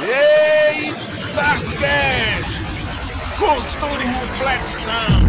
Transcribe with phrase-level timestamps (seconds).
[0.00, 1.54] Eita!
[3.38, 5.22] Cultura e reflexão!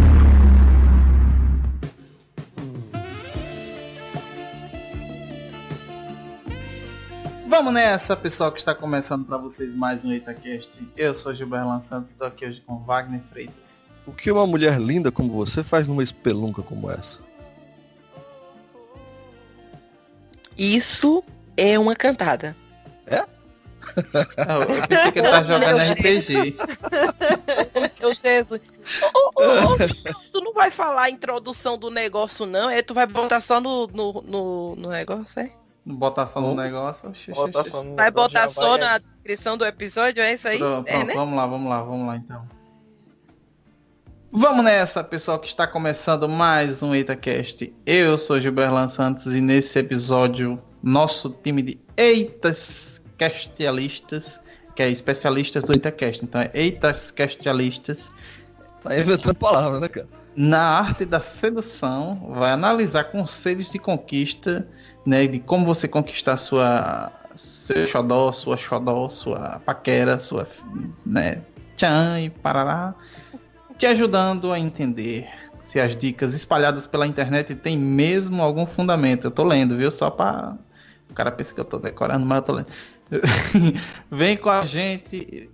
[7.48, 10.71] Vamos nessa, pessoal que está começando para vocês mais um EitaCast.
[10.97, 13.82] Eu sou Gilberto Santos, estou aqui hoje com Wagner Freitas.
[14.07, 17.21] O que uma mulher linda como você faz numa espelunca como essa?
[20.57, 21.23] Isso
[21.55, 22.55] é uma cantada.
[24.38, 26.55] Ah, eu pensei que ele tá jogando RPG.
[27.99, 28.61] Meu Jesus.
[29.13, 32.70] Ô, ô, ô, filho, tu não vai falar a introdução do negócio, não?
[32.70, 35.52] É, tu vai botar só no, no, no, no negócio, é?
[35.85, 37.09] Botação do negócio.
[37.09, 37.70] Oxi, oxi, Bota oxi.
[37.70, 40.58] só no Vai negócio, botar só vai- na descrição do episódio, é isso aí?
[40.58, 41.13] Pronto, é, pronto, né?
[41.13, 42.47] vamos lá, vamos lá, vamos lá então.
[44.31, 47.73] Vamos nessa, pessoal que está começando mais um EitaCast.
[47.86, 54.39] Eu sou Gilberto Santos e nesse episódio, nosso time de Eitas Castialistas,
[54.75, 58.13] que é especialistas do EitaCast, então é Eitas Castialistas,
[58.83, 60.07] Tá inventando palavras, né, cara?
[60.35, 64.67] na arte da sedução, vai analisar conselhos de conquista,
[65.05, 70.47] né, de como você conquistar sua seu xodó, sua xodó, sua paquera, sua,
[71.05, 71.41] né,
[71.75, 72.94] tchan e parará,
[73.77, 75.27] te ajudando a entender
[75.61, 79.25] se as dicas espalhadas pela internet têm mesmo algum fundamento.
[79.27, 79.89] Eu tô lendo, viu?
[79.89, 80.55] Só pra...
[81.09, 82.67] O cara pensa que eu tô decorando, mas eu tô lendo.
[84.11, 85.50] Vem com a gente.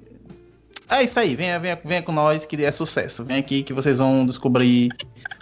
[0.90, 3.24] É isso aí, venha, venha, venha com nós que é sucesso.
[3.24, 4.90] Vem aqui que vocês vão descobrir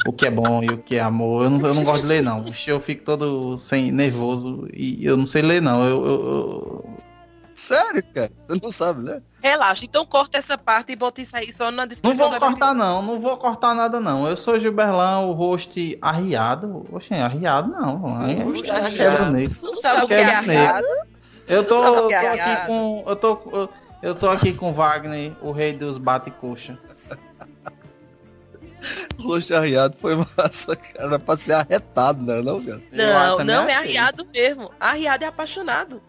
[0.08, 1.46] o que é bom e o que é amor.
[1.46, 2.46] Eu não, eu não gosto de ler, não.
[2.68, 5.84] Eu fico todo sem nervoso e eu não sei ler, não.
[5.84, 6.96] Eu, eu- eu-
[7.56, 8.32] Sério, cara?
[8.46, 9.22] Você não sabe, né?
[9.42, 12.40] Relaxa, então corta essa parte e bota isso aí só na Não descrição vou do
[12.40, 13.02] cortar, não.
[13.02, 14.26] Não vou cortar nada, não.
[14.30, 16.86] Eu sou Gilberlão, o host arriado.
[16.92, 18.22] Oxe, arriado não.
[18.24, 18.72] É é negro.
[18.72, 19.40] arriado?
[19.40, 20.24] Eu tô, Sabe o eu que é
[21.66, 22.68] tô aqui arriado?
[22.68, 23.04] com.
[23.08, 23.70] Eu tô, eu,
[24.04, 26.78] eu tô aqui com Wagner, o rei dos bate-coxa.
[29.20, 31.06] Roxo arriado foi massa, cara.
[31.08, 32.42] Era pra ser arretado, né?
[32.42, 32.82] Não, cara?
[32.92, 33.98] Eu Não, não, é achei.
[33.98, 34.72] arriado mesmo.
[34.80, 36.02] Arriado é apaixonado.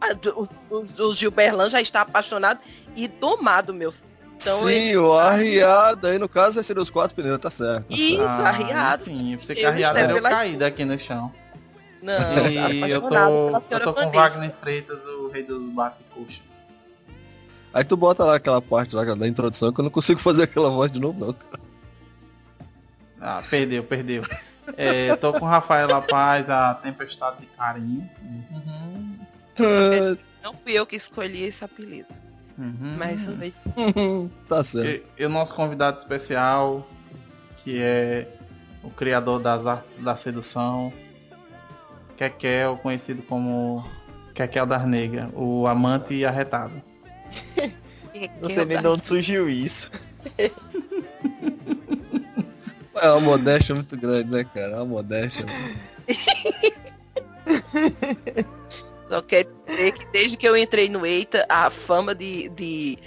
[0.00, 2.58] Ah, O, o, o Gilberlan já está apaixonado
[2.96, 4.10] e domado, meu filho.
[4.36, 6.08] Então, Sim, ele- o arriado.
[6.08, 7.86] Aí no caso vai ser os quatro pneus, tá certo.
[7.86, 8.40] Tá Isso, certo.
[8.40, 9.02] arriado.
[9.02, 11.32] Ah, Sim, eu pensei que Eu arriado estive era eu lá- caído aqui no chão.
[12.02, 13.14] Não, E eu tô,
[13.70, 14.10] eu tô com.
[14.10, 16.40] Wagner Freitas, o rei dos bate-coxa.
[17.72, 20.68] Aí tu bota lá aquela parte lá da introdução que eu não consigo fazer aquela
[20.68, 21.32] voz de novo, não.
[21.32, 21.62] cara.
[23.20, 24.24] Ah, perdeu, perdeu.
[24.76, 28.08] É, eu tô com Rafaela Paz, a Tempestade de Carinho.
[28.20, 29.18] Uhum.
[30.42, 32.08] Não fui eu que escolhi esse apelido.
[32.58, 32.96] Uhum.
[32.98, 33.54] Mas hoje.
[34.48, 34.88] tá certo.
[35.16, 36.86] E, e o nosso convidado especial,
[37.58, 38.26] que é
[38.82, 40.92] o criador das artes da sedução,
[42.16, 43.84] Kekel, conhecido como
[44.34, 46.82] Kekel das Negras, o amante arretado.
[48.40, 49.90] Não sei nem de onde surgiu isso.
[52.94, 54.72] É uma modéstia muito grande, né, cara?
[54.72, 55.46] É uma modéstia.
[59.08, 62.98] Só quer dizer que desde que eu entrei no Eita, a fama de, de,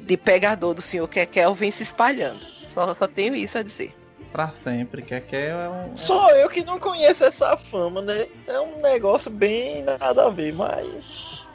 [0.00, 2.40] de pegador do senhor Kekel vem se espalhando.
[2.68, 3.94] Só, só tenho isso a dizer.
[4.32, 5.96] Pra sempre, Kekel é um...
[5.96, 8.26] Sou eu que não conheço essa fama, né?
[8.46, 11.46] É um negócio bem nada a ver, mas.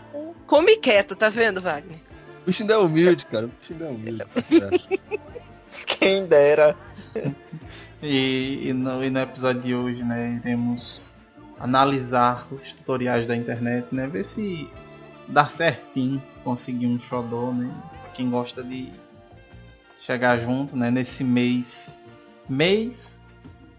[0.46, 1.98] Come quieto, tá vendo, Wagner?
[2.44, 3.46] O bichinho é humilde, cara.
[3.46, 4.88] O bichinho é humilde, tá certo.
[6.00, 6.76] Quem dera.
[8.02, 11.16] E, e no, e no episódio de hoje, né, iremos
[11.60, 14.70] analisar os tutoriais da internet, né, ver se
[15.28, 17.74] dá certinho conseguir um xodó, né,
[18.04, 18.92] pra quem gosta de
[19.98, 21.97] chegar junto, né, nesse mês,
[22.50, 23.20] mês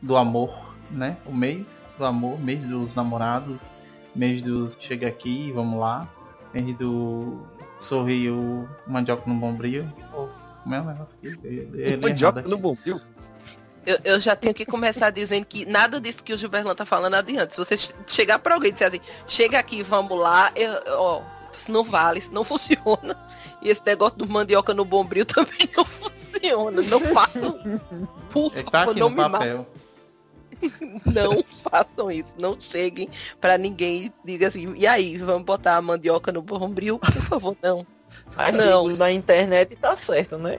[0.02, 3.72] do amor, né, o mês do amor, mês dos namorados,
[4.14, 6.08] mês dos chega aqui, vamos lá,
[6.54, 7.40] mês do
[7.78, 10.30] sorriu mandioca no bombril, ou
[10.62, 11.30] como é o negócio aqui?
[11.46, 13.00] Li Mandioca no bombril.
[13.86, 17.14] Eu, eu já tenho que começar dizendo que nada disso que o Gilberlan tá falando
[17.14, 17.52] adianta.
[17.54, 21.22] Se você che- chegar pra alguém e disser assim, chega aqui, vamos lá, eu- ó,
[21.50, 23.16] isso não vale, isso não funciona.
[23.62, 26.19] E esse negócio do mandioca no bombril também não funciona.
[26.90, 27.58] Não façam.
[28.31, 29.38] Por tá favor, aqui não no me matem.
[29.38, 29.67] papel.
[31.06, 32.29] Não façam isso.
[32.38, 33.08] Não cheguem
[33.40, 36.99] pra ninguém e diga assim, e aí, vamos botar a mandioca no bombril?
[36.99, 37.87] Por favor, não.
[38.37, 38.88] Mas Não.
[38.96, 40.58] na internet tá certo, né?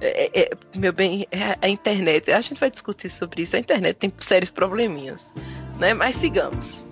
[0.00, 3.54] É, é, meu bem, é a internet, a gente vai discutir sobre isso.
[3.54, 5.26] A internet tem sérios probleminhas,
[5.78, 5.92] né?
[5.92, 6.86] Mas sigamos.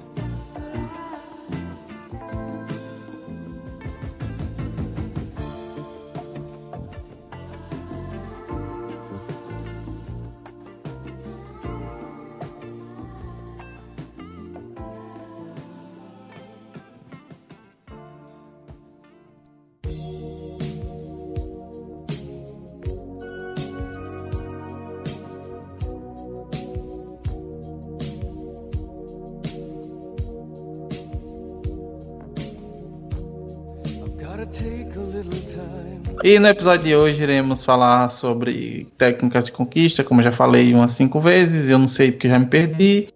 [36.28, 40.92] E no episódio de hoje iremos falar sobre técnicas de conquista, como já falei umas
[40.92, 43.08] cinco vezes, eu não sei porque já me perdi.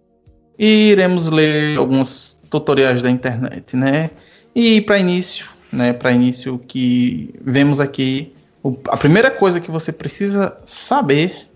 [0.57, 4.09] E iremos ler alguns tutoriais da internet, né?
[4.55, 8.33] E para início, né, para início que vemos aqui,
[8.63, 11.47] o, a primeira coisa que você precisa saber,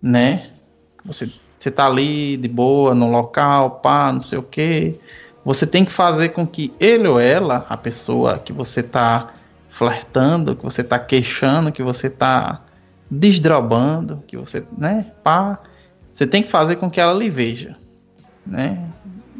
[0.00, 0.52] né?
[1.04, 4.98] Você você tá ali de boa no local, pá, não sei o que.
[5.44, 9.34] Você tem que fazer com que ele ou ela, a pessoa que você tá
[9.78, 12.64] flertando, que você tá queixando, que você tá
[13.08, 15.60] desdrobando, que você, né, pá,
[16.12, 17.76] você tem que fazer com que ela lhe veja,
[18.44, 18.90] né?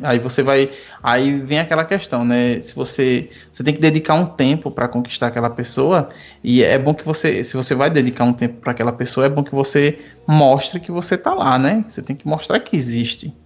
[0.01, 0.71] Aí você vai,
[1.03, 2.61] aí vem aquela questão, né?
[2.61, 6.11] Se você, você tem que dedicar um tempo para conquistar aquela pessoa
[6.45, 9.29] e é bom que você, se você vai dedicar um tempo para aquela pessoa, é
[9.29, 11.85] bom que você mostre que você tá lá, né?
[11.89, 13.37] Você tem que mostrar que existe.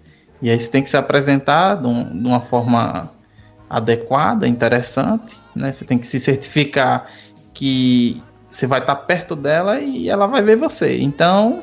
[0.43, 3.11] E aí você tem que se apresentar de, um, de uma forma
[3.71, 5.73] adequada, interessante, né?
[5.73, 7.11] Você tem que se certificar
[7.55, 10.99] que você vai estar perto dela e ela vai ver você.
[11.01, 11.63] Então,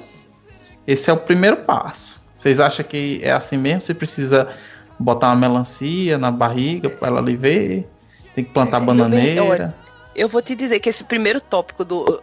[0.87, 2.27] esse é o primeiro passo.
[2.35, 3.81] Vocês acham que é assim mesmo?
[3.81, 4.49] Você precisa
[4.99, 7.87] botar uma melancia na barriga para ela lhe ver?
[8.33, 9.41] Tem que plantar É, eu bananeira?
[9.41, 9.75] bem- olha,
[10.15, 12.21] Eu vou te dizer que esse primeiro tópico do,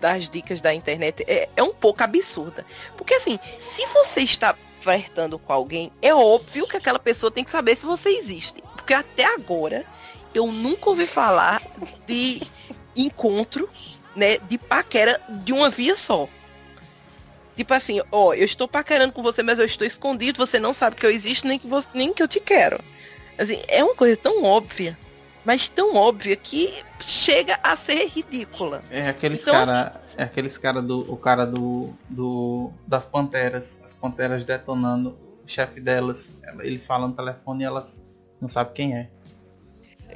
[0.00, 2.64] das dicas da internet é, é um pouco absurda.
[2.96, 7.50] Porque assim, se você está flertando com alguém, é óbvio que aquela pessoa tem que
[7.50, 8.62] saber se você existe.
[8.76, 9.84] Porque até agora
[10.36, 11.60] eu nunca ouvi falar
[12.06, 12.40] de
[12.94, 13.68] encontro,
[14.14, 16.28] né, de paquera de uma via só.
[17.56, 20.96] Tipo assim, ó, eu estou paquerando com você, mas eu estou escondido, você não sabe
[20.96, 22.78] que eu existo, nem que, você, nem que eu te quero.
[23.38, 24.98] Assim, é uma coisa tão óbvia,
[25.44, 28.82] mas tão óbvia que chega a ser ridícula.
[28.90, 33.94] É aqueles Então, cara, é aqueles cara do, o cara do, do das panteras, as
[33.94, 36.38] panteras detonando o chefe delas.
[36.42, 38.02] Ela- Ele fala no telefone e elas
[38.40, 39.10] não sabem quem é.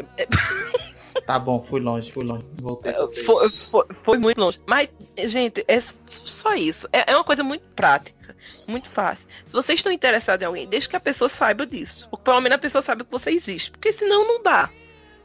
[1.26, 2.44] Tá bom, fui longe, fui longe.
[2.60, 2.92] Voltei.
[2.92, 3.24] voltei.
[3.24, 4.60] Foi, foi, foi muito longe.
[4.66, 5.80] Mas, gente, é
[6.24, 6.88] só isso.
[6.92, 8.34] É, é uma coisa muito prática,
[8.66, 9.28] muito fácil.
[9.46, 12.08] Se vocês estão interessados em alguém, deixe que a pessoa saiba disso.
[12.10, 13.70] Ou pelo menos a pessoa saiba que você existe.
[13.70, 14.70] Porque senão não dá.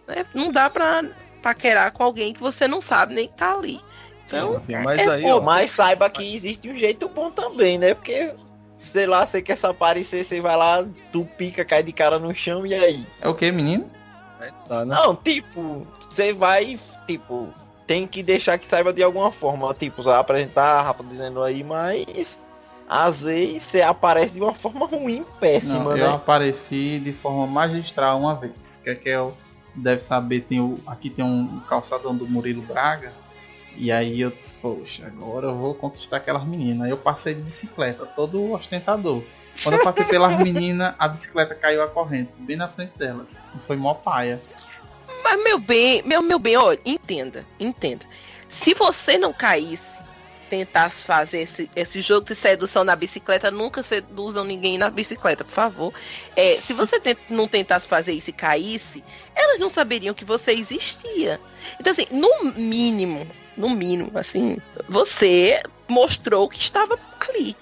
[0.07, 0.25] né?
[0.33, 1.04] Não dá pra
[1.42, 3.80] paquerar com alguém que você não sabe nem que tá ali.
[4.25, 7.94] Então, Enfim, mas é aí, ó, Mas saiba que existe um jeito bom também, né?
[7.94, 8.31] Porque,
[8.78, 12.33] sei lá, você quer se aparecer, você vai lá, tu pica, cai de cara no
[12.33, 13.06] chão e aí?
[13.21, 13.89] É o que, menino?
[14.68, 14.95] Tá, né?
[14.95, 17.50] Não, tipo, você vai, tipo,
[17.88, 19.74] tem que deixar que saiba de alguma forma.
[19.74, 22.39] Tipo, você vai apresentar, Rafa dizendo aí, mas
[22.88, 26.03] às vezes você aparece de uma forma ruim, péssima, Não, né?
[26.03, 28.80] eu apareci de forma magistral uma vez.
[28.83, 29.36] Que é que eu
[29.74, 33.12] deve saber, tem o, aqui tem um calçadão do Murilo Braga.
[33.77, 36.86] E aí eu disse, poxa, agora eu vou conquistar aquelas meninas.
[36.86, 39.21] Aí eu passei de bicicleta, todo ostentador.
[39.63, 43.38] Quando eu passei pelas meninas, a bicicleta caiu a corrente, bem na frente delas.
[43.66, 44.40] Foi mó paia.
[45.24, 48.06] Mas meu bem, meu, meu bem, olha, entenda, entenda.
[48.50, 49.84] Se você não caísse,
[50.50, 55.52] tentasse fazer esse, esse jogo de sedução na bicicleta, nunca seduzam ninguém na bicicleta, por
[55.54, 55.94] favor.
[56.36, 59.04] É, se você tent- não tentasse fazer isso e caísse,
[59.36, 61.40] elas não saberiam que você existia.
[61.80, 63.26] Então, assim, no mínimo,
[63.57, 64.57] no mínimo, assim,
[64.88, 67.56] você mostrou que estava ali.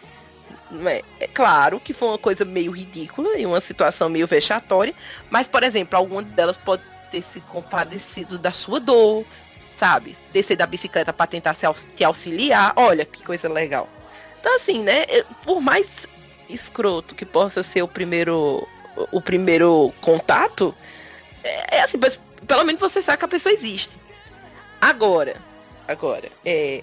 [0.85, 4.93] É, é claro que foi uma coisa meio ridícula e uma situação meio vexatória,
[5.29, 9.23] mas, por exemplo, alguma delas pode ter se compadecido da sua dor,
[9.77, 10.17] sabe?
[10.31, 12.73] Descer da bicicleta para tentar se te auxiliar.
[12.75, 13.87] Olha que coisa legal.
[14.39, 15.05] Então, assim, né?
[15.43, 15.87] Por mais
[16.49, 18.67] escroto que possa ser o primeiro,
[19.11, 20.75] o primeiro contato,
[21.43, 23.97] é, é assim, mas pelo menos você sabe que a pessoa existe.
[24.81, 25.35] Agora,
[25.87, 26.81] agora, é,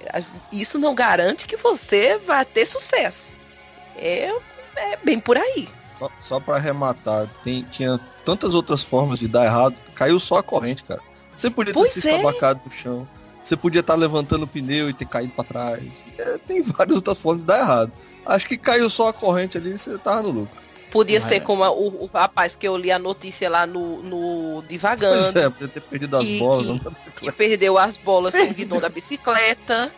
[0.53, 3.40] isso não garante que você vai ter sucesso.
[4.01, 4.33] É,
[4.77, 5.69] é bem por aí.
[5.99, 9.75] Só, só pra arrematar, tem, tinha tantas outras formas de dar errado.
[9.95, 11.01] Caiu só a corrente, cara.
[11.39, 12.13] Você podia ter Pois se é.
[12.17, 13.07] estabacado no chão.
[13.43, 15.83] Você podia estar levantando o pneu e ter caído pra trás.
[16.19, 17.93] É, tem várias outras formas de dar errado.
[18.27, 20.61] Acho que caiu só a corrente ali e você tava no lucro.
[20.91, 21.41] Podia Mas ser é.
[21.41, 25.39] como a- o, o rapaz que eu li a notícia lá no, no Pois Divagando,
[25.39, 26.63] é, podia ter perdido as que- bolas.
[26.63, 27.37] que- não na que bicicleta.
[27.37, 29.93] perdeu as bolas no guidão da bicicleta.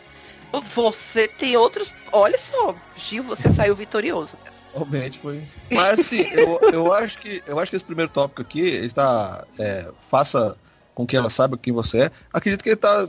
[0.75, 1.92] Você tem outros.
[2.12, 4.37] Olha só, Gil, você saiu vitorioso.
[4.75, 5.42] Realmente foi.
[5.71, 9.44] Mas assim, eu, eu acho que eu acho que esse primeiro tópico aqui ele está
[9.59, 10.56] é, faça
[10.94, 12.11] com que ela saiba quem você é.
[12.32, 13.09] Acredito que ele tá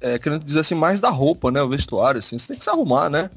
[0.00, 2.38] é, querendo dizer assim mais da roupa, né, o vestuário assim.
[2.38, 3.30] Você tem que se arrumar, né?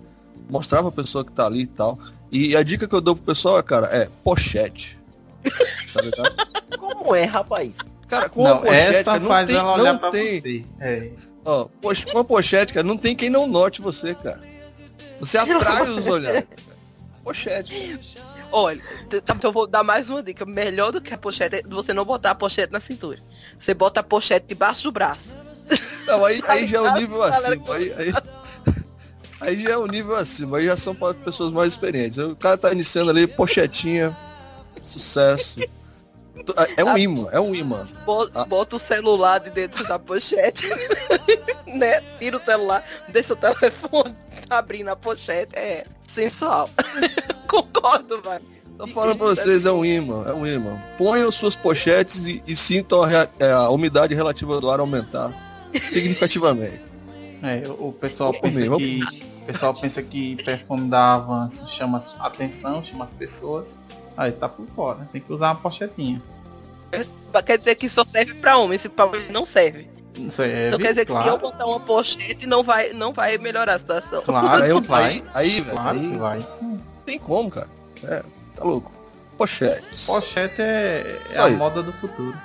[0.50, 1.98] Mostrar pra pessoa que tá ali e tal.
[2.32, 4.98] E a dica que eu dou pro pessoal, cara, é pochete.
[5.94, 6.36] Tá ligado?
[6.80, 7.78] Como é, rapaz?
[8.08, 10.42] Cara, com uma não, pochete, essa cara, não faz tem, ela olhar não pra tem,
[10.42, 10.66] você.
[10.80, 11.12] É.
[11.46, 14.42] ó, poxa, uma pochete, cara, não tem quem não note você, cara.
[15.20, 16.44] Você atrai os olhares.
[16.50, 16.72] cara.
[17.24, 18.18] Pochete.
[18.52, 20.46] Olha, tá, então eu vou dar mais uma dica.
[20.46, 23.20] Melhor do que a pochete é você não botar a pochete na cintura.
[23.60, 25.34] Você bota a pochete debaixo do braço.
[26.06, 27.76] Não, aí, aí já é um nível Galera, acima.
[27.76, 28.14] Aí, aí,
[29.40, 30.58] aí já é um nível acima.
[30.58, 32.18] Aí já são para pessoas mais experientes.
[32.18, 34.16] O cara tá iniciando ali, pochetinha,
[34.84, 35.62] sucesso.
[36.78, 37.88] É um imã, é um imã.
[38.06, 38.46] Bo- Ah.
[38.46, 40.68] Bota o celular de dentro da pochete.
[41.76, 42.02] né?
[42.20, 44.16] Tira o celular, deixa o telefone
[44.50, 45.52] abrindo a pochete.
[45.56, 46.70] É sensual.
[47.48, 48.40] Concordo, vai.
[48.78, 50.82] Tô falando pra vocês, é um imã, é um imã.
[50.98, 55.32] Ponham suas pochetes e, e sintam a, é, a umidade relativa do ar aumentar
[55.92, 56.82] significativamente.
[57.44, 59.02] É, o pessoal pensa que
[59.42, 63.76] o pessoal pensa que perfume dá avanço, chama a atenção, chama as pessoas.
[64.22, 66.22] Aí tá por fora, tem que usar uma pochetinha.
[67.44, 69.90] Quer dizer que só serve pra homem, esse pra mulher não serve.
[70.16, 72.94] Isso aí é então quer dizer que se eu claro, botar uma pochete não vai,
[72.94, 74.22] não vai melhorar a situação.
[74.22, 76.46] claro Aí, eu- vai, aí, aí, velho, claro aí que vai.
[77.04, 77.68] tem como, cara.
[78.04, 78.24] É,
[78.56, 78.92] tá louco.
[79.38, 80.06] Pochetes.
[80.06, 82.38] Pochete é, é a moda do futuro.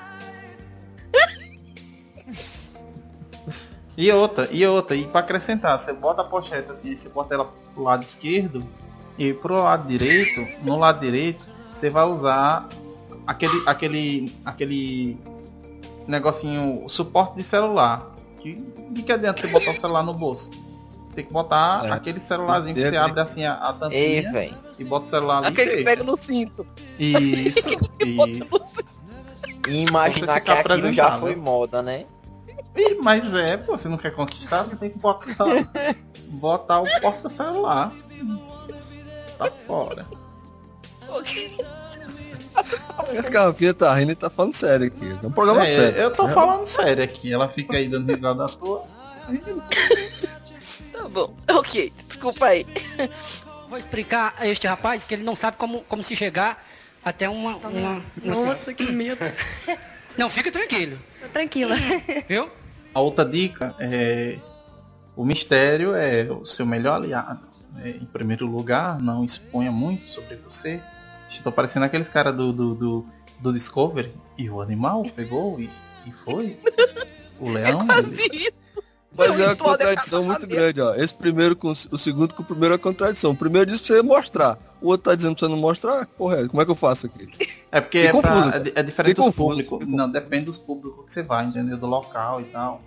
[3.98, 7.52] E outra, e outra, e pra acrescentar, você bota a pochete assim, você bota ela
[7.74, 8.64] pro lado esquerdo
[9.18, 12.68] e pro lado direito, no lado direito, você vai usar
[13.26, 15.18] aquele aquele aquele
[16.06, 18.10] negocinho, o suporte de celular.
[18.40, 18.54] Que
[18.90, 20.50] de que adianta você botar o celular no bolso?
[21.14, 21.90] Tem que botar É.
[21.92, 24.54] aquele celularzinho que você abre assim a, a Ei, tampinha velho.
[24.78, 25.46] e bota o celular ali.
[25.46, 26.66] e Aquele que pega no cinto.
[26.98, 27.68] Isso,
[28.04, 28.60] isso.
[29.66, 32.04] E imaginar que aquilo já foi moda, né?
[33.02, 35.34] Mas é, pô, você não quer conquistar, você tem que botar,
[36.28, 37.90] botar o porta-celular.
[39.38, 40.04] Tá fora.
[42.98, 45.18] A garrafinha tá rindo e tá falando sério aqui.
[45.22, 45.98] É um programa É, sério.
[46.00, 46.32] eu tô É.
[46.32, 47.32] falando sério aqui.
[47.32, 48.84] Ela fica aí dando risada à toa.
[50.92, 51.34] Tá bom.
[51.50, 52.66] Ok, desculpa aí.
[53.68, 56.64] Vou explicar a este rapaz que ele não sabe como, como se chegar
[57.04, 57.56] até uma.
[57.56, 59.18] uma, uma Nossa, que medo.
[60.16, 61.76] Não, fica tranquilo, Tô tranquila.
[62.26, 62.50] viu?
[62.94, 64.38] A outra dica é.
[65.14, 67.46] O mistério é o seu melhor aliado.
[67.82, 70.80] É, em primeiro lugar, não exponha muito sobre você.
[71.38, 73.06] Estou parecendo aqueles caras do, do, do,
[73.40, 74.12] do Discovery.
[74.38, 75.70] E o animal pegou e,
[76.06, 76.58] e foi.
[77.40, 77.80] O leão.
[77.80, 78.60] ele- Quase isso.
[79.18, 80.94] Mas é uma a contradição muito grande, ó.
[80.94, 83.30] Esse primeiro com o segundo com o primeiro é contradição.
[83.30, 84.58] O primeiro diz pra você mostrar.
[84.78, 86.06] O outro tá dizendo pra você não mostrar.
[86.06, 87.26] Porra, é, como é que eu faço aqui?
[87.72, 89.88] É porque é, pra- confuso, é di- é diferente dos públicos.
[89.88, 91.78] Não, depende dos públicos que você vai, entendeu?
[91.78, 92.82] Do local e tal.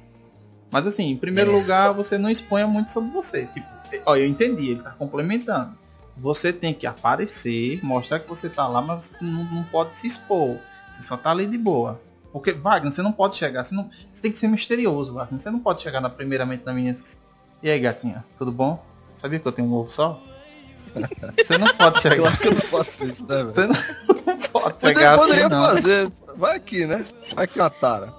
[0.69, 3.47] Mas assim, em primeiro lugar, você não exponha muito sobre você.
[3.47, 3.65] Tipo,
[4.05, 5.75] ó, eu entendi, ele tá complementando.
[6.21, 10.07] Você tem que aparecer, mostrar que você tá lá, mas você não, não pode se
[10.07, 10.57] expor.
[10.91, 11.99] Você só tá ali de boa.
[12.31, 15.39] Porque, Wagner, você não pode chegar, você, não, você tem que ser misterioso, Wagner.
[15.39, 16.93] Você não pode chegar na primeiramente na minha.
[17.63, 18.83] E aí, gatinha, tudo bom?
[19.15, 20.21] Sabia que eu tenho um ovo só?
[21.37, 22.17] Você não pode chegar.
[22.17, 23.53] Claro que eu não faço isso, né, velho?
[23.53, 25.63] Você não pode Poderia, chegar assim, poderia não.
[25.65, 26.11] fazer.
[26.35, 27.05] Vai aqui, né?
[27.35, 28.13] Vai aqui uma tara.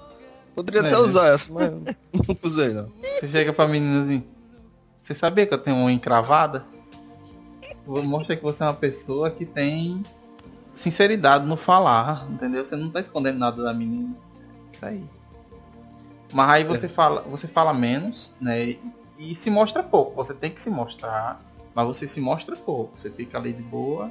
[0.55, 0.97] Poderia até É.
[0.97, 2.89] usar essa, mas não usei não.
[3.19, 4.23] Você chega pra menina assim,
[5.01, 6.63] você sabia que eu tenho uma encravada?
[7.91, 10.01] Vou mostrar que você é uma pessoa que tem
[10.73, 12.65] sinceridade no falar, entendeu?
[12.65, 14.15] Você não tá escondendo nada da menina.
[14.71, 15.03] Isso aí.
[16.31, 18.63] Mas aí você fala, você fala menos, né?
[18.63, 18.79] E,
[19.19, 20.15] e se mostra pouco.
[20.15, 21.43] Você tem que se mostrar,
[21.75, 22.97] mas você se mostra pouco.
[22.97, 24.09] Você fica ali de boa.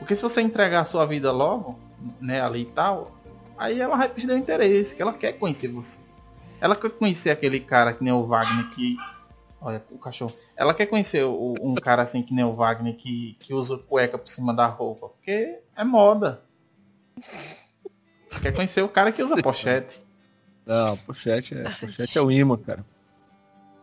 [0.00, 1.78] Porque se você entregar a sua vida logo,
[2.20, 3.12] né, ali e tal,
[3.56, 6.00] aí ela vai perder o interesse, que ela quer conhecer você.
[6.60, 8.96] Ela quer conhecer aquele cara que nem o Wagner que.
[9.64, 10.36] Olha, o cachorro.
[10.54, 14.18] Ela quer conhecer o- um cara assim que nem o Wagner que, que usa cueca
[14.18, 15.08] por cima da roupa.
[15.08, 16.42] Porque é moda.
[18.42, 19.42] Quer conhecer o cara que usa Sim.
[19.42, 20.02] pochete.
[20.66, 22.84] Não, pochete é, pochete é o imã, cara.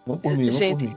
[0.05, 0.95] Vamos por mim, vamos Gente, por mim.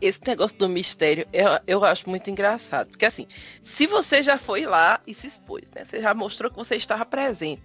[0.00, 2.88] Esse negócio do mistério, eu, eu acho muito engraçado.
[2.88, 3.26] Porque assim,
[3.62, 5.84] se você já foi lá e se expôs, né?
[5.84, 7.62] Você já mostrou que você estava presente.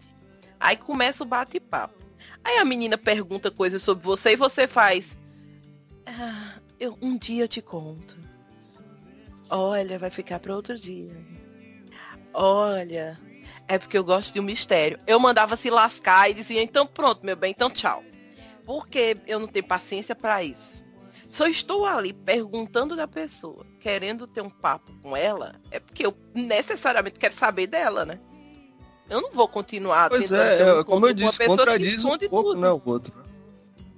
[0.60, 1.96] Aí começa o bate-papo.
[2.44, 5.18] Aí a menina pergunta coisas sobre você e você faz.
[6.10, 8.18] "Ah, eu um dia te conto.
[9.50, 11.16] Olha, vai ficar para outro dia.
[12.34, 13.20] Olha,
[13.68, 14.98] é porque eu gosto de um mistério.
[15.08, 18.04] Eu mandava se lascar e dizia, então pronto, meu bem, então tchau.
[18.66, 20.84] Porque eu não tenho paciência para isso.
[21.30, 26.06] Se eu estou ali perguntando da pessoa, querendo ter um papo com ela, é porque
[26.06, 28.20] eu necessariamente quero saber dela, né?
[29.10, 32.30] Eu não vou continuar Pois é, é, como eu disse, pessoa que contradiz um esconde
[32.30, 32.62] pouco, tudo.
[32.62, 33.29] né, o outro.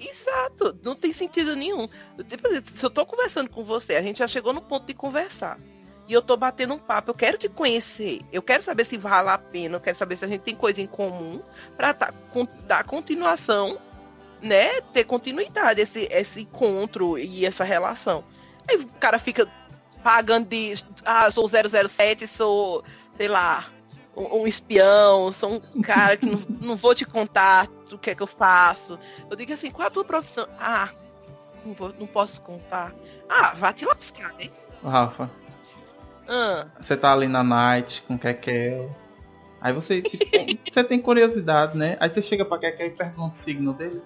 [0.01, 1.87] Exato, não tem sentido nenhum.
[2.27, 5.59] Tipo, se eu tô conversando com você, a gente já chegou no ponto de conversar.
[6.07, 8.21] E eu tô batendo um papo, eu quero te conhecer.
[8.31, 10.81] Eu quero saber se vale a pena, eu quero saber se a gente tem coisa
[10.81, 11.41] em comum
[11.77, 12.13] pra tá,
[12.67, 13.79] dar continuação,
[14.41, 14.81] né?
[14.93, 18.23] Ter continuidade esse, esse encontro e essa relação.
[18.67, 19.47] Aí o cara fica
[20.03, 20.73] pagando de.
[21.05, 22.83] Ah, sou 007, sou
[23.17, 23.69] sei lá,
[24.21, 28.15] um, um espião, sou um cara que não, não vou te contar o que é
[28.15, 28.97] que eu faço.
[29.29, 30.47] Eu digo assim, qual é a tua profissão?
[30.59, 30.89] Ah,
[31.65, 32.93] não, vou, não posso contar.
[33.29, 34.49] Ah, vá te lascar, né?
[34.83, 35.29] Ô, Rafa,
[36.27, 38.95] Ah, você tá ali na night com o Kekel.
[39.59, 40.25] Aí você, tipo,
[40.71, 41.97] você tem curiosidade, né?
[41.99, 44.01] Aí você chega pra Kekel e pergunta o signo dele.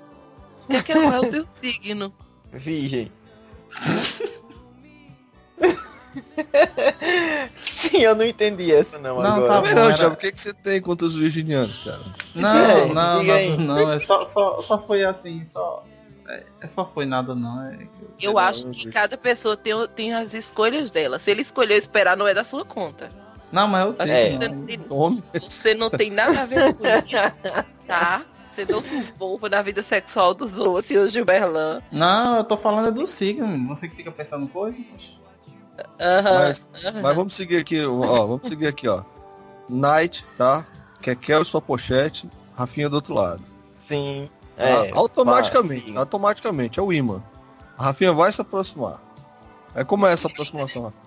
[0.69, 2.13] é, que é o teu signo?
[2.51, 3.12] Virgem.
[7.60, 9.48] Sim, eu não entendi essa não, Não, agora.
[9.48, 12.00] tá bom, não, era- o que, que você tem contra os virginianos, cara?
[12.34, 13.57] Não, É, não, diga aí.
[13.57, 15.86] não, não, é só, só, só foi assim, só.
[16.27, 17.62] É, é só foi nada não.
[17.67, 17.88] É
[18.19, 21.19] Eu acho que cada pessoa tem, tem as escolhas dela.
[21.19, 23.12] Se ele escolheu esperar, não é da sua conta.
[23.51, 24.10] Não, mas eu sei.
[24.12, 24.31] É.
[24.31, 24.65] Você não.
[24.65, 25.39] tem-.
[25.41, 28.24] Você não tem nada a ver com isso, tá?
[28.55, 31.81] Você não se envolva na vida sexual dos outros, senhor Gilberlan.
[31.91, 33.67] Não, eu tô falando é do signo, menino.
[33.75, 34.77] Você que fica pensando coisa.
[36.24, 36.70] Mas,
[37.01, 38.25] mas vamos seguir aqui, ó.
[38.27, 39.01] Vamos seguir aqui, ó.
[39.70, 40.65] Night, tá?
[41.01, 43.41] Kekel e sua pochete, Rafinha do outro lado.
[43.79, 44.29] Sim.
[44.55, 44.63] Tá?
[44.63, 45.98] É, automaticamente, sim.
[45.98, 47.22] automaticamente, é o imã.
[47.77, 49.01] A Rafinha vai se aproximar.
[49.74, 51.03] Aí como é essa aproximação, Rafinha?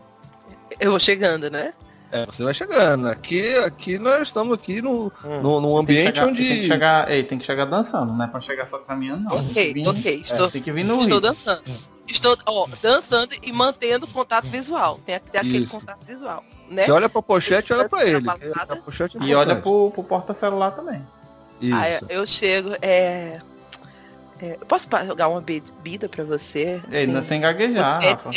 [0.78, 1.72] Eu vou chegando, né?
[2.12, 3.06] É, você vai chegando.
[3.08, 5.40] Aqui, aqui nós estamos aqui no, Hum.
[5.42, 6.46] no, num Tem que ambiente chegar, onde.
[6.48, 9.30] Tem que chegar, ei, tem que chegar dançando, não é pra chegar só caminhando, não.
[9.30, 10.22] Tem que Ok, vir- ok.
[10.24, 11.20] Estou, tem que vir no estou ritmo.
[11.20, 11.62] dançando.
[12.08, 14.98] Estou ó, dançando e mantendo contato visual.
[15.04, 15.78] Tem que ter aquele Isso.
[15.78, 16.42] contato visual.
[16.70, 16.84] Né?
[16.84, 18.28] Você olha pra pochete, olha pra ele.
[18.28, 21.04] A pochete é E olha pro, pro porta-celular também.
[21.72, 22.06] Aí Isso.
[22.08, 23.40] eu chego, é.
[24.40, 26.80] é, eu posso pagar uma bebida pra você?
[26.88, 28.30] Assim, não sem gaguejar, É, Rafa.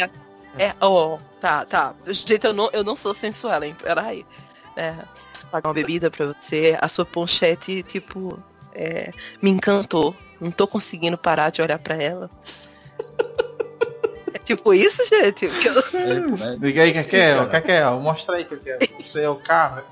[0.58, 1.94] É, é, ó, tá, tá.
[2.04, 3.76] Do jeito eu não, eu não sou sensual, hein?
[3.82, 4.26] Peraí.
[4.76, 4.96] É,
[5.32, 6.78] posso pagar uma bebida pra você?
[6.82, 8.42] A sua ponchete, tipo,
[8.74, 9.12] é,
[9.42, 10.16] me encantou.
[10.40, 12.30] Não tô conseguindo parar de olhar pra ela.
[14.34, 15.48] É tipo isso, gente?
[15.48, 16.58] Que eu- É, né?
[16.60, 17.50] Diga aí, cara.
[17.62, 18.80] Kekel, mostra aí, Kekel.
[19.00, 19.84] Você é o cara.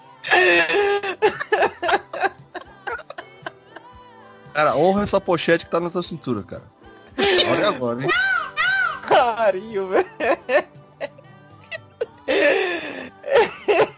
[4.53, 6.63] Cara, honra essa pochete que tá na tua cintura, cara.
[7.51, 8.09] Olha agora, hein?
[9.07, 10.05] Carinho, velho.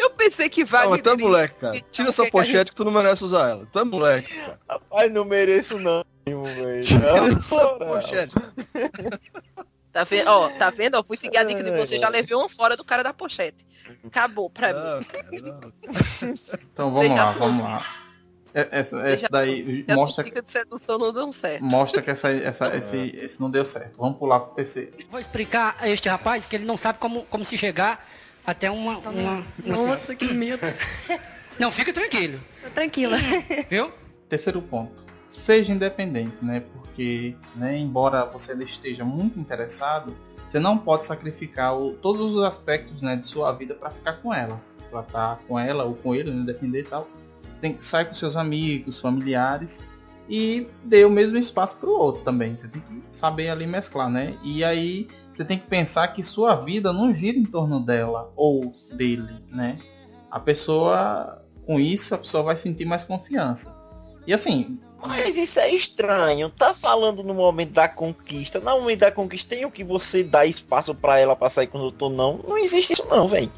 [0.00, 0.90] Eu pensei que Não, Wagner.
[0.90, 1.80] mas tu é moleque, cara.
[1.92, 3.66] Tira essa que que pochete que tu não merece usar ela.
[3.70, 4.58] Tu é moleque, cara.
[4.68, 6.82] Rapaz, não mereço não, velho.
[6.82, 7.78] Tira Não, essa não.
[7.86, 8.34] pochete.
[9.92, 10.28] Tá vendo?
[10.28, 10.96] Ó, tá vendo?
[10.96, 13.66] Eu fui seguir a dica de você, já levei uma fora do cara da pochete.
[14.06, 14.78] Acabou pra mim.
[14.78, 15.72] Não, cara, não.
[16.72, 17.96] Então vamos Deixa lá, vamos lá.
[18.54, 21.64] É- Essa, essa daí mostra, de sedução não dão certo.
[21.64, 23.96] mostra que essa, essa, esse, esse não deu certo.
[23.98, 24.92] Vamos pular pro terceiro.
[25.10, 28.06] Vou explicar a este rapaz que ele não sabe como, como se chegar
[28.50, 28.98] até uma.
[28.98, 30.60] uma, uma Nossa, que medo.
[31.58, 33.16] Não, fica tranquilo, Tô tranquila.
[33.68, 33.92] viu?
[34.28, 35.04] Terceiro ponto.
[35.28, 36.60] Seja independente, né?
[36.72, 40.16] Porque, né, embora você ainda esteja muito interessado,
[40.48, 44.32] você não pode sacrificar o- todos os aspectos né, de sua vida para ficar com
[44.32, 44.60] ela.
[44.90, 47.08] Pra estar com ela ou com ele, né, depender e tal.
[47.54, 49.82] Você tem que sair com seus amigos, familiares
[50.28, 52.56] e dê o mesmo espaço para o outro também.
[52.56, 54.36] Você tem que saber ali mesclar, né?
[54.42, 55.06] E aí
[55.40, 59.78] você tem que pensar que sua vida não gira em torno dela ou dele, né?
[60.30, 63.74] A pessoa, com isso, a pessoa vai sentir mais confiança.
[64.26, 66.50] E assim, Mas isso é estranho.
[66.50, 68.60] Tá falando no momento da conquista.
[68.60, 71.78] No momento da conquista tem o que você dá espaço pra ela pra sair com
[71.78, 72.38] o doutor, não.
[72.46, 73.50] Não existe isso não, velho.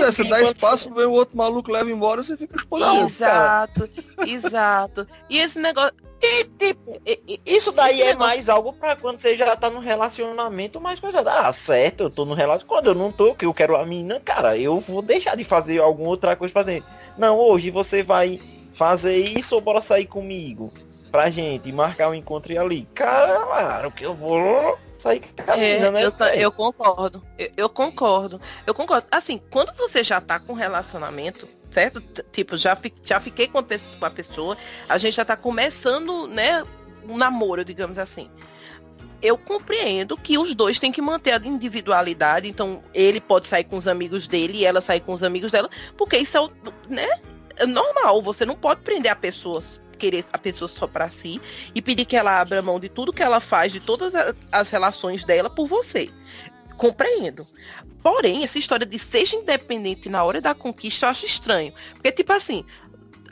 [0.00, 3.06] É, você dá espaço, vem o outro maluco, leva embora, você fica espolhado.
[3.06, 3.88] Exato,
[4.26, 5.06] exato.
[5.28, 5.92] E esse negócio.
[6.22, 7.00] E, tipo,
[7.44, 10.98] isso daí Esse é negócio- mais algo pra quando você já tá no relacionamento, mais
[10.98, 11.20] coisa.
[11.26, 12.66] Ah, certo, eu tô no relacionamento.
[12.66, 15.80] Quando eu não tô, que eu quero a menina, cara, eu vou deixar de fazer
[15.80, 16.88] alguma outra coisa pra dentro.
[17.18, 18.40] Não, hoje você vai
[18.72, 20.72] fazer isso ou bora sair comigo?
[21.14, 22.88] Pra gente marcar um encontro ali.
[22.92, 26.04] Cara, claro que eu vou sair com a É, né?
[26.04, 26.40] eu, velho?
[26.40, 27.22] eu concordo.
[27.38, 28.40] Eu, eu concordo.
[28.66, 29.06] Eu concordo.
[29.12, 32.00] Assim, quando você já tá com relacionamento, certo?
[32.32, 34.56] Tipo, já, já fiquei com a, pessoa, com a pessoa,
[34.88, 36.64] a gente já tá começando, né,
[37.08, 38.28] um namoro, digamos assim.
[39.22, 43.76] Eu compreendo que os dois têm que manter a individualidade, então ele pode sair com
[43.76, 46.50] os amigos dele e ela sair com os amigos dela, porque isso é, o-
[46.88, 47.08] né,
[47.56, 49.62] é normal, você não pode prender a pessoa,
[50.04, 51.40] querer a pessoa só pra si
[51.74, 54.68] e pedir que ela abra mão de tudo que ela faz, de todas as, as
[54.68, 56.10] relações dela por você.
[56.76, 57.46] Compreendo.
[58.02, 61.72] Porém, essa história de seja independente na hora da conquista eu acho estranho.
[61.94, 62.66] Porque, tipo assim,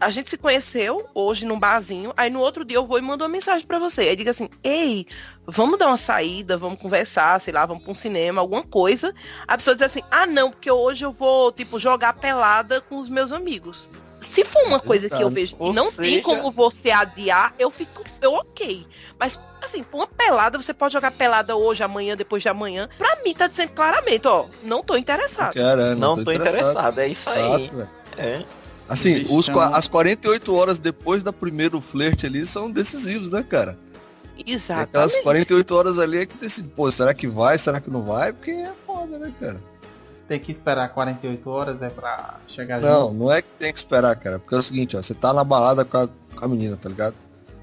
[0.01, 3.23] a gente se conheceu hoje num barzinho, aí no outro dia eu vou e mando
[3.23, 4.03] uma mensagem pra você.
[4.03, 5.07] Aí diga assim, ei,
[5.47, 9.15] vamos dar uma saída, vamos conversar, sei lá, vamos pra um cinema, alguma coisa.
[9.47, 13.11] A pessoa diz assim, ah não, porque hoje eu vou, tipo, jogar pelada com os
[13.11, 13.87] meus amigos.
[14.23, 17.55] Se for uma coisa que eu vejo Ou e não tem seja- como você adiar,
[17.59, 18.87] eu fico, eu ok.
[19.19, 22.89] Mas, assim, pra uma pelada, você pode jogar pelada hoje, amanhã, depois de amanhã.
[22.97, 25.53] Pra mim, tá dizendo claramente, ó, não tô interessado.
[25.53, 26.99] Quero, é, Não, tô interessado.
[27.01, 27.65] É isso aí.
[27.67, 27.89] Exato.
[28.17, 28.45] É.
[28.89, 33.79] Assim, os, as 48 horas depois da primeiro flerte ali são decisivos, né, cara?
[34.37, 35.23] E Aquelas Exatamente.
[35.23, 38.33] 48 horas ali é que decide, pô, será que vai, será que não vai?
[38.33, 39.61] Porque é foda, né, cara?
[40.33, 43.15] Tem que esperar 48 horas é pra chegar Não, junto.
[43.17, 44.39] não é que tem que esperar, cara.
[44.39, 46.89] Porque é o seguinte, ó, você tá na balada com a, com a menina, tá
[46.89, 47.15] ligado?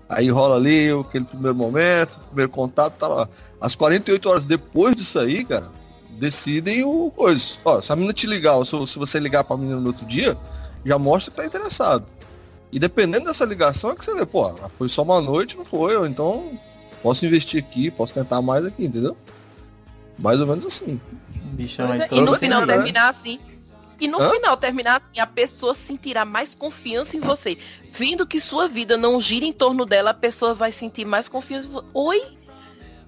[0.08, 3.28] Aí rola ali aquele primeiro momento, primeiro contato, tá lá.
[3.60, 5.72] As 48 horas depois disso aí, cara,
[6.12, 7.54] decidem o coisa.
[7.66, 10.06] Ó, se a menina te ligar, ou se, se você ligar pra menina no outro
[10.06, 10.38] dia,
[10.86, 12.06] já mostra que tá interessado.
[12.72, 15.98] E dependendo dessa ligação é que você vê, pô, foi só uma noite, não foi,
[15.98, 16.52] ou então
[17.02, 19.18] posso investir aqui, posso tentar mais aqui, entendeu?
[20.20, 21.02] Mais ou menos assim.
[21.60, 22.74] Bichão é, e no final né?
[22.76, 23.38] terminar assim.
[24.00, 24.30] E no Hã?
[24.30, 27.58] final terminar assim, a pessoa sentirá mais confiança em você.
[27.92, 31.68] Vindo que sua vida não gira em torno dela, a pessoa vai sentir mais confiança
[31.68, 31.88] em você.
[31.94, 32.24] Oi?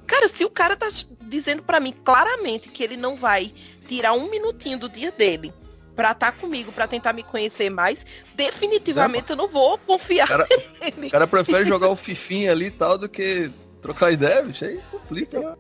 [0.05, 0.89] Cara, se o cara tá
[1.21, 3.53] dizendo pra mim claramente que ele não vai
[3.87, 5.53] tirar um minutinho do dia dele
[5.95, 10.45] pra estar comigo, pra tentar me conhecer mais, definitivamente eu não vou confiar Cara-
[10.81, 11.07] nele.
[11.07, 13.49] O cara prefere jogar o fifinha ali e tal do que
[13.81, 15.57] trocar ideia, bicho, aí complica,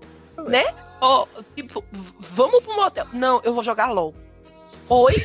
[0.49, 0.65] né?
[1.01, 1.83] Ó, tipo,
[2.19, 3.07] vamos pro motel.
[3.11, 4.13] Não, eu vou jogar LOL.
[4.87, 5.15] Oi?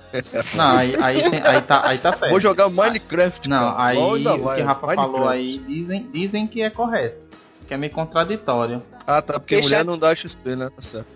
[0.54, 2.30] Não, aí, aí, tem- aí tá, aí tá certo.
[2.30, 3.84] Vou jogar Minecraft, Não, cara.
[3.84, 5.12] aí o vai, que o Rafa Minecraft.
[5.12, 7.26] falou aí, dizem, dizem que é correto.
[7.66, 8.82] Que é meio contraditório.
[9.06, 10.70] Ah, tá, porque Deixa- mulher não dá XP, né?
[10.74, 11.06] Tá certo.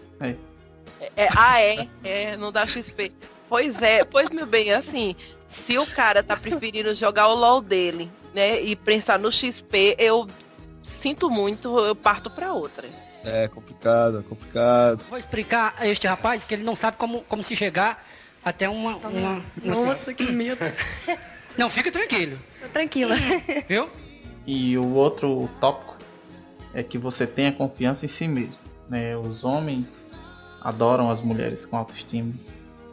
[1.16, 3.12] É, ah, é, é, não dá XP.
[3.48, 5.14] Pois é, pois meu bem, assim,
[5.48, 10.26] se o cara tá preferindo jogar o LOL dele, né, e pensar no XP, eu
[10.82, 12.88] sinto muito, eu parto pra outra.
[13.24, 15.04] É complicado, é complicado.
[15.08, 18.02] Vou explicar a este rapaz que ele não sabe como, como se chegar
[18.44, 18.96] até uma.
[18.96, 20.60] uma, uma Nossa, que medo.
[21.58, 22.38] Não, fica tranquilo,
[22.72, 23.16] Tranquila.
[23.68, 23.90] viu?
[24.46, 25.96] E o outro tópico
[26.72, 28.58] é que você tenha confiança em si mesmo.
[28.88, 29.16] Né?
[29.16, 30.08] Os homens
[30.62, 32.32] adoram as mulheres com autoestima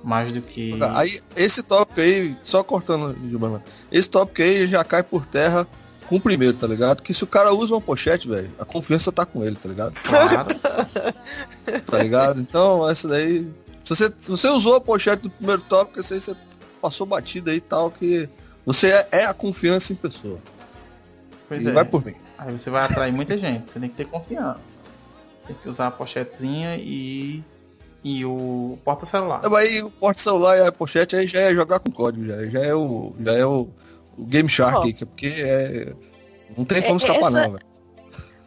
[0.03, 0.77] mais do que.
[0.95, 3.61] Aí, esse tópico aí, só cortando, Gilberto,
[3.91, 5.67] esse tópico aí já cai por terra
[6.07, 7.03] com o primeiro, tá ligado?
[7.03, 9.93] Que se o cara usa uma pochete, velho, a confiança tá com ele, tá ligado?
[10.01, 10.47] Claro.
[11.85, 12.39] Tá ligado?
[12.39, 13.45] Então, essa daí.
[13.83, 16.33] Se você, se você usou a pochete do primeiro tópico, esse aí você
[16.81, 18.29] passou batida aí e tal, que
[18.65, 20.39] você é, é a confiança em pessoa.
[21.47, 21.71] Pois e é.
[21.71, 22.15] vai por mim.
[22.37, 23.71] Aí você vai atrair muita gente.
[23.71, 24.79] Você tem que ter confiança.
[25.45, 27.43] Tem que usar a pochetezinha e.
[28.03, 29.41] E o porta-celular.
[29.43, 32.45] É, mas aí o porta-celular e a pochete aí já é jogar com código, já,
[32.47, 33.13] já é o.
[33.19, 33.67] Já é o,
[34.17, 35.93] o Game Shark, é porque é.
[36.57, 37.65] Não tem É- como escapar, essa- não, velho.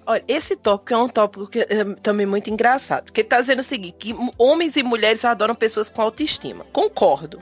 [0.06, 3.04] Olha, esse tópico é um tópico que é também muito engraçado.
[3.04, 6.64] Porque tá dizendo o seguinte, que homens e mulheres adoram pessoas com autoestima.
[6.72, 7.38] Concordo.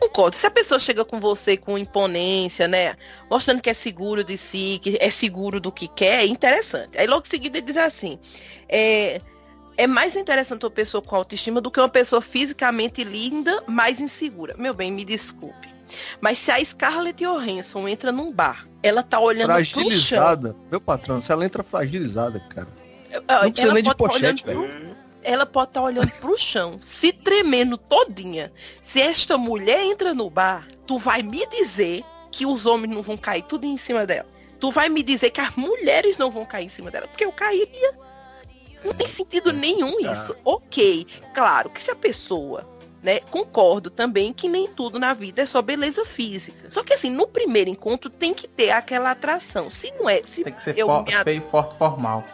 [0.00, 0.36] Concordo.
[0.36, 2.94] Se a pessoa chega com você com imponência, né?
[3.28, 6.96] Mostrando que é seguro de si, que é seguro do que quer, é interessante.
[6.96, 8.18] Aí logo em seguida ele diz assim,
[8.68, 9.20] é,
[9.78, 14.54] é mais interessante uma pessoa com autoestima do que uma pessoa fisicamente linda, mais insegura.
[14.58, 15.68] Meu bem, me desculpe.
[16.20, 19.82] Mas se a Scarlett Johansson entra num bar, ela tá olhando pro chão.
[19.82, 20.56] Fragilizada.
[20.70, 22.68] Meu patrão, se ela entra fragilizada, cara.
[23.26, 24.68] Ah, Não precisa ela nem de tá pochete, pro-
[25.22, 28.52] Ela pode estar olhando pro chão, se tremendo todinha.
[28.82, 33.16] Se esta mulher entra no bar, tu vai me dizer que os homens não vão
[33.16, 34.28] cair tudo em cima dela.
[34.60, 37.32] Tu vai me dizer que as mulheres não vão cair em cima dela, porque eu
[37.32, 37.94] cairia.
[38.84, 40.36] Não tem sentido nenhum isso.
[40.44, 42.66] Ok, claro que se a pessoa,
[43.02, 46.70] né, concordo também que nem tudo na vida é só beleza física.
[46.70, 49.70] Só que assim, no primeiro encontro tem que ter aquela atração.
[49.70, 52.24] Se não é, se Tem que ser eu fo- me a- feio, forte, formal.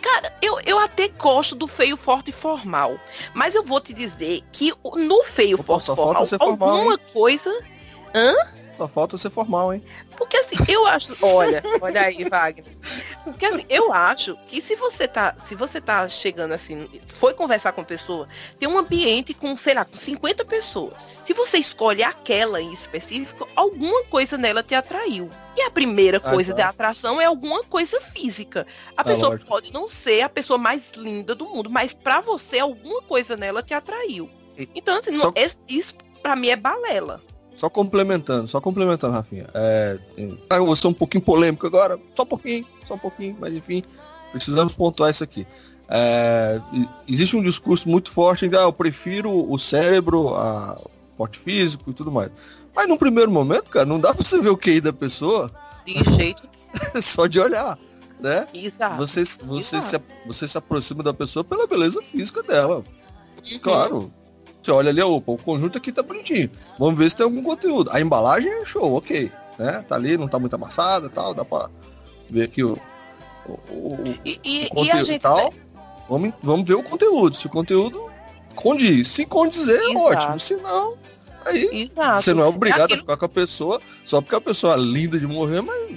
[0.00, 2.96] Cara, eu, eu até gosto do feio, forte e formal.
[3.34, 7.50] Mas eu vou te dizer que no feio, Só forte formal, formal, alguma coisa.
[8.76, 9.82] Só falta ser formal, hein?
[10.16, 11.14] Porque assim, eu acho.
[11.24, 12.64] Olha, olha aí, Wagner.
[13.24, 15.34] Porque assim, eu acho que se você tá.
[15.46, 18.26] Se você tá chegando assim, foi conversar com a pessoa,
[18.58, 21.10] tem um ambiente com, sei lá, com 50 pessoas.
[21.24, 25.30] Se você escolhe aquela em específico, alguma coisa nela te atraiu.
[25.56, 26.62] E a primeira Ah, coisa tá.
[26.62, 28.66] da atração é alguma coisa física.
[28.96, 29.48] A É pessoa lógico.
[29.48, 33.62] pode não ser a pessoa mais linda do mundo, mas pra você alguma coisa nela
[33.62, 34.30] te atraiu.
[34.56, 35.34] E- Então, assim, só- não-
[35.68, 37.22] isso pra mim é balela.
[37.54, 39.46] Só complementando, só complementando, Rafinha.
[39.54, 39.98] É,
[40.50, 43.82] eu vou ser um pouquinho polêmico agora, só um pouquinho, só um pouquinho, mas enfim,
[44.32, 45.46] precisamos pontuar isso aqui.
[45.88, 46.60] É,
[47.06, 50.80] existe um discurso muito forte de ah, eu prefiro o cérebro, a,
[51.16, 52.30] porte físico e tudo mais.
[52.74, 55.50] Mas no primeiro momento, cara, não dá pra você ver o QI da pessoa
[55.84, 56.48] De jeito
[57.02, 57.78] só de olhar,
[58.18, 58.48] né?
[58.54, 58.96] exato.
[58.96, 60.04] Você, você, Exato.
[60.06, 62.82] se, você se aproxima da pessoa pela beleza física dela.
[63.44, 63.58] Uhum.
[63.58, 64.12] Claro.
[64.62, 66.48] Você olha ali, opa, o conjunto aqui tá bonitinho.
[66.78, 67.90] Vamos ver se tem algum conteúdo.
[67.92, 69.30] A embalagem é show, ok.
[69.58, 69.84] Né?
[69.88, 71.34] Tá ali, não tá muito amassada tal.
[71.34, 71.68] Dá pra
[72.30, 72.78] ver aqui o,
[73.46, 75.20] o, o- E, e, o a conteúdo e gente.
[75.22, 75.52] tal.
[76.08, 77.36] Vamos, vamos ver o conteúdo.
[77.36, 78.10] Se o conteúdo
[78.54, 79.08] condiz.
[79.08, 79.98] Se condizer, é Exato.
[79.98, 80.38] ótimo.
[80.38, 80.94] Se não,
[81.44, 82.22] aí Exato.
[82.22, 84.78] você não é obrigado Aquilo- a ficar com a pessoa só porque a pessoa é
[84.78, 85.90] linda de morrer, mas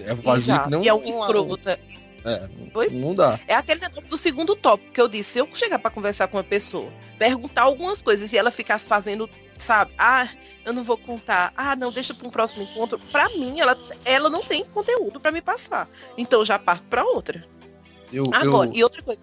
[0.00, 0.64] é vazio Exato.
[0.64, 1.78] que não E é um escrota.
[2.26, 2.90] É, Oi?
[2.90, 3.38] não dá.
[3.46, 5.30] É aquele negócio do segundo tópico que eu disse.
[5.30, 9.30] Se eu chegar pra conversar com uma pessoa, perguntar algumas coisas e ela ficasse fazendo,
[9.58, 9.92] sabe?
[9.96, 10.28] Ah,
[10.64, 11.52] eu não vou contar.
[11.56, 12.98] Ah, não, deixa pra um próximo encontro.
[13.12, 15.88] Pra mim, ela, ela não tem conteúdo pra me passar.
[16.18, 17.46] Então eu já parto pra outra.
[18.12, 19.20] Eu, Agora, eu, e outra coisa.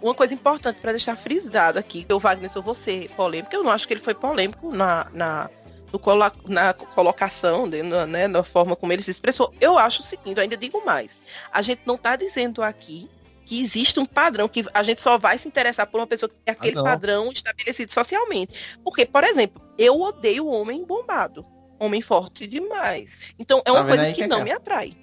[0.00, 3.54] Uma coisa importante pra deixar frisado aqui, que o Wagner, se eu vou ser polêmico,
[3.54, 5.50] eu não acho que ele foi polêmico na, na,
[5.94, 9.54] no colo- na colocação, de- na, né, na forma como ele se expressou.
[9.60, 11.22] Eu acho o seguinte, eu ainda digo mais.
[11.52, 13.08] A gente não tá dizendo aqui
[13.46, 16.34] que existe um padrão, que a gente só vai se interessar por uma pessoa que
[16.44, 16.82] tem aquele não.
[16.82, 18.52] padrão estabelecido socialmente.
[18.82, 21.46] Porque, por exemplo, eu odeio homem bombado.
[21.78, 23.20] Homem forte demais.
[23.38, 24.44] Então é Tá uma vendo coisa aí, que não Cacá?
[24.44, 24.96] me atrai.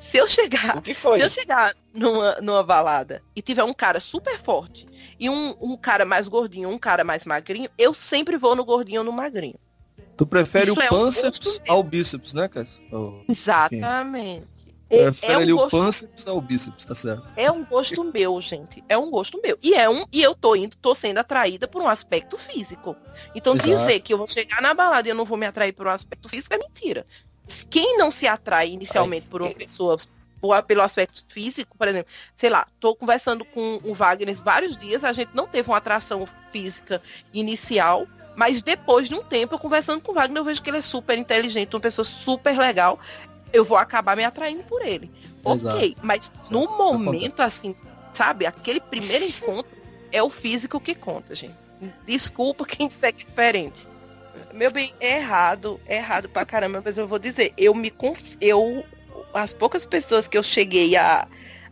[0.00, 4.38] Se eu chegar que se eu chegar numa, numa balada e tiver um cara super
[4.38, 4.86] forte
[5.18, 9.00] e um, um cara mais gordinho, um cara mais magrinho, eu sempre vou no gordinho
[9.00, 9.58] ou no magrinho.
[10.16, 12.66] Tu prefere isso o é um pânceps gosto ao bíceps, né, cara?
[13.28, 14.46] Exatamente.
[14.88, 17.32] É, Prefere é um o gosto, pânceps ao bíceps, tá certo?
[17.36, 18.84] é um gosto meu, gente.
[18.88, 19.58] É um gosto meu.
[19.60, 22.96] E é um e eu tô indo, tô sendo atraída por um aspecto físico.
[23.34, 23.68] Então Exato.
[23.68, 25.90] dizer que eu vou chegar na balada e eu não vou me atrair por um
[25.90, 27.04] aspecto físico é mentira.
[27.68, 29.98] Quem não se atrai inicialmente por uma pessoa
[30.66, 35.12] pelo aspecto físico, por exemplo, sei lá, tô conversando com o Wagner vários dias, a
[35.12, 38.06] gente não teve uma atração física inicial,
[38.36, 40.82] mas depois de um tempo, eu conversando com o Wagner, eu vejo que ele é
[40.82, 43.00] super inteligente, uma pessoa super legal,
[43.52, 45.10] eu vou acabar me atraindo por ele.
[45.44, 45.76] Exato.
[45.76, 47.74] Ok, mas no momento, assim,
[48.12, 49.74] sabe, aquele primeiro encontro
[50.12, 51.54] é o físico que conta, gente.
[52.04, 53.88] Desculpa quem disser que é diferente.
[54.52, 58.36] Meu bem, é errado, é errado pra caramba, mas eu vou dizer, eu me conf...
[58.40, 58.84] eu
[59.32, 61.26] as poucas pessoas que eu cheguei a,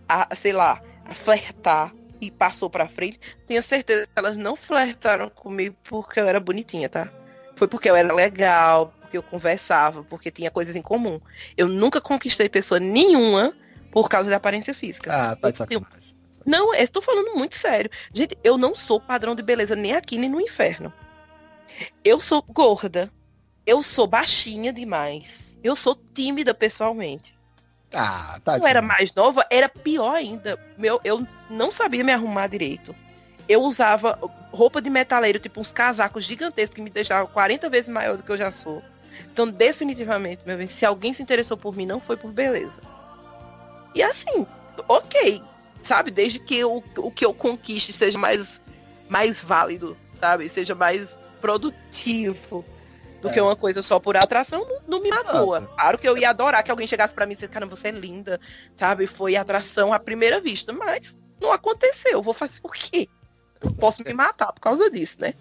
[0.08, 1.92] a sei lá, a flertar
[2.26, 6.88] e passou pra frente, tenho certeza que elas não flertaram comigo porque eu era bonitinha,
[6.88, 7.08] tá?
[7.56, 11.20] Foi porque eu era legal, porque eu conversava, porque tinha coisas em comum.
[11.56, 13.52] Eu nunca conquistei pessoa nenhuma
[13.92, 15.12] por causa da aparência física.
[15.12, 16.14] Ah, tá de tenho- sacanagem.
[16.44, 17.90] não, estou falando muito sério.
[18.12, 20.92] Gente, eu não sou padrão de beleza nem aqui nem no inferno.
[22.04, 23.10] Eu sou gorda.
[23.66, 25.56] Eu sou baixinha demais.
[25.62, 27.33] Eu sou tímida pessoalmente.
[27.94, 30.58] Ah, tá eu era mais nova, era pior ainda.
[30.76, 32.94] Meu, eu não sabia me arrumar direito.
[33.48, 34.18] Eu usava
[34.52, 38.32] roupa de metaleiro, tipo uns casacos gigantescos que me deixavam 40 vezes maior do que
[38.32, 38.82] eu já sou.
[39.32, 42.80] Então, definitivamente, meu bem, se alguém se interessou por mim, não foi por beleza.
[43.94, 44.46] E assim,
[44.88, 45.42] ok,
[45.82, 46.10] sabe?
[46.10, 48.60] Desde que o, o que eu conquiste seja mais,
[49.08, 50.48] mais válido, sabe?
[50.48, 51.08] Seja mais
[51.40, 52.64] produtivo
[53.24, 55.58] do que uma coisa só por atração, não, não me magoa.
[55.58, 55.74] Exato.
[55.74, 57.90] Claro que eu ia adorar que alguém chegasse pra mim e dissesse, cara, você é
[57.90, 58.38] linda,
[58.76, 59.06] sabe?
[59.06, 62.20] Foi atração à primeira vista, mas não aconteceu.
[62.22, 63.08] Vou fazer o quê?
[63.62, 65.32] Não posso me matar por causa disso, né?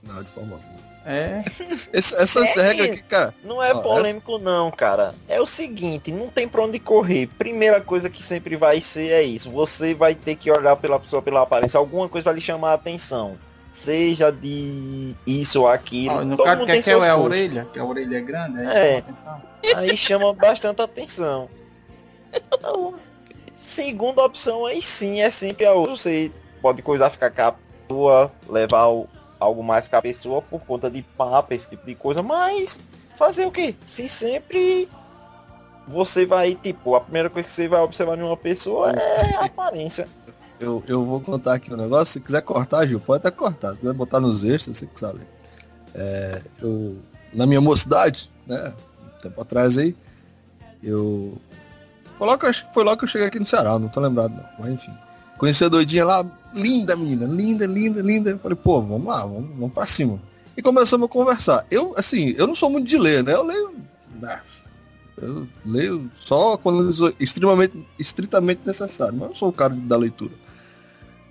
[0.00, 0.78] Não, de forma alguma.
[1.04, 1.42] É,
[1.92, 2.62] essas É.
[2.62, 3.34] regras aqui, cara.
[3.42, 5.12] Não é Ó, polêmico não, cara.
[5.26, 7.26] É o seguinte, não tem pra onde correr.
[7.36, 9.50] Primeira coisa que sempre vai ser é isso.
[9.50, 11.78] Você vai ter que olhar pela pessoa pela aparência.
[11.78, 13.36] Alguma coisa vai lhe chamar a atenção.
[13.72, 16.14] Seja de isso ou aquilo.
[16.14, 18.58] ó, no Todo caso mundo que quer é a orelha, que a orelha é grande,
[18.60, 19.04] aí É.
[19.14, 19.42] chama.
[19.76, 21.48] Aí chama bastante atenção.
[22.32, 22.94] Então,
[23.60, 25.96] segunda opção aí sim é sempre a outra.
[25.96, 28.86] Você pode coisar ficar com a pessoa, levar
[29.38, 32.80] algo mais com a pessoa por conta de papo, esse tipo de coisa, mas
[33.16, 33.74] fazer o quê?
[33.84, 34.88] Se sempre
[35.86, 39.44] você vai, tipo, a primeira coisa que você vai observar em uma pessoa é a
[39.46, 40.08] aparência.
[40.60, 42.14] Eu, eu vou contar aqui um negócio.
[42.14, 43.72] Se quiser cortar, Gil, pode até cortar.
[43.74, 45.20] Se quiser botar nos extras, você que sabe.
[45.94, 46.96] É, eu,
[47.32, 48.72] na minha mocidade, né?
[49.02, 49.94] Um tempo atrás aí,
[50.82, 51.36] eu.
[52.16, 54.44] Foi logo, foi logo que eu cheguei aqui no Ceará, não tô lembrado não.
[54.58, 54.92] Mas enfim.
[55.38, 58.30] Conheci a doidinha lá, linda menina, linda, linda, linda.
[58.30, 60.18] Eu falei, pô, vamos lá, vamos, vamos pra cima.
[60.56, 61.64] E começamos a conversar.
[61.70, 63.34] Eu, assim, eu não sou muito de ler, né?
[63.34, 63.72] Eu leio.
[64.20, 64.40] né,
[65.22, 70.32] Eu leio só quando extremamente, estritamente necessário, mas eu sou o cara da leitura.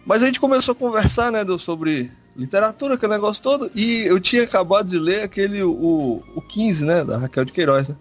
[0.08, 4.22] Mas a gente começou a conversar, né, do- sobre literatura, aquele negócio todo, e eu
[4.22, 7.96] tinha acabado de ler aquele, o, o 15, né, da Raquel de Queiroz, né?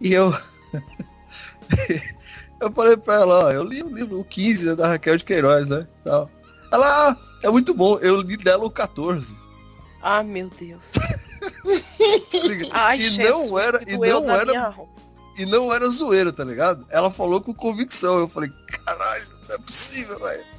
[0.00, 0.32] E eu.
[2.60, 5.24] eu falei pra ela, ó, eu li o livro, o 15, né, da Raquel de
[5.24, 5.84] Queiroz, né?
[6.04, 6.30] Tal.
[6.70, 9.36] Ela, ah, é muito bom, eu li dela o 14.
[10.00, 10.84] Ah, meu Deus.
[12.70, 14.74] Ai, e não era, e não era, minha
[15.36, 16.86] e não era zoeira, tá ligado?
[16.88, 18.18] Ela falou com convicção.
[18.18, 18.50] Eu falei,
[18.84, 20.55] caralho, não é possível, velho.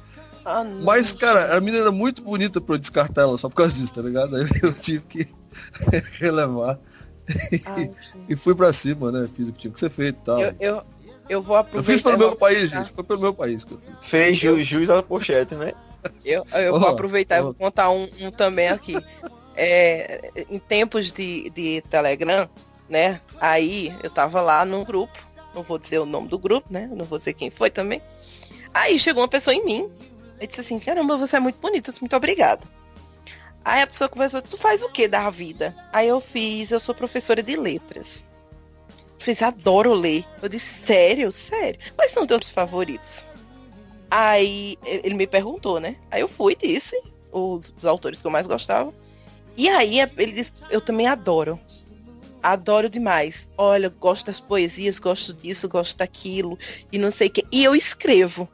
[0.50, 3.74] Ah, Mas, cara, a menina era muito bonita pra eu descartar ela só por causa
[3.74, 4.34] disso, tá ligado?
[4.36, 5.28] Aí eu tive que
[6.18, 6.78] relevar.
[7.28, 7.96] Ai, gente.
[8.28, 9.28] E fui pra cima, né?
[9.36, 10.40] Fiz o que tinha que ser feito e tal.
[10.40, 10.82] eu, eu,
[11.28, 11.92] eu vou Eu aproveitar.
[11.92, 12.90] fiz pelo e meu país, gente.
[12.92, 13.94] Foi pelo meu país que eu fiz.
[14.08, 15.74] Fez ju, jus à pochete, né?
[16.24, 18.96] Eu, eu vou aproveitar e vou contar um, um também aqui.
[19.54, 22.48] É, em tempos de, de Telegram,
[22.88, 23.20] né?
[23.40, 25.12] Aí eu tava lá num grupo,
[25.54, 26.88] não vou dizer o nome do grupo, né?
[26.94, 28.00] Não vou dizer quem foi também.
[28.72, 29.90] Aí chegou uma pessoa em mim
[30.40, 32.62] e disse assim, caramba, você é muito bonito, muito obrigada.
[33.64, 35.74] Aí a pessoa conversou, tu faz o que da vida?
[35.92, 38.24] Aí eu fiz, eu sou professora de letras.
[39.18, 40.24] Fiz, adoro ler.
[40.40, 41.30] Eu disse, sério?
[41.30, 41.78] Sério?
[41.94, 43.26] Quais são teus favoritos?
[44.10, 45.96] Aí ele ele me perguntou, né?
[46.10, 46.98] Aí eu fui disse
[47.30, 48.92] os, os autores que eu mais gostava.
[49.56, 51.58] E aí ele disse, eu também adoro.
[52.42, 53.48] Adoro demais.
[53.58, 56.56] Olha, gosto das poesias, gosto disso, gosto daquilo,
[56.92, 57.44] e não sei o que.
[57.50, 58.48] E eu escrevo.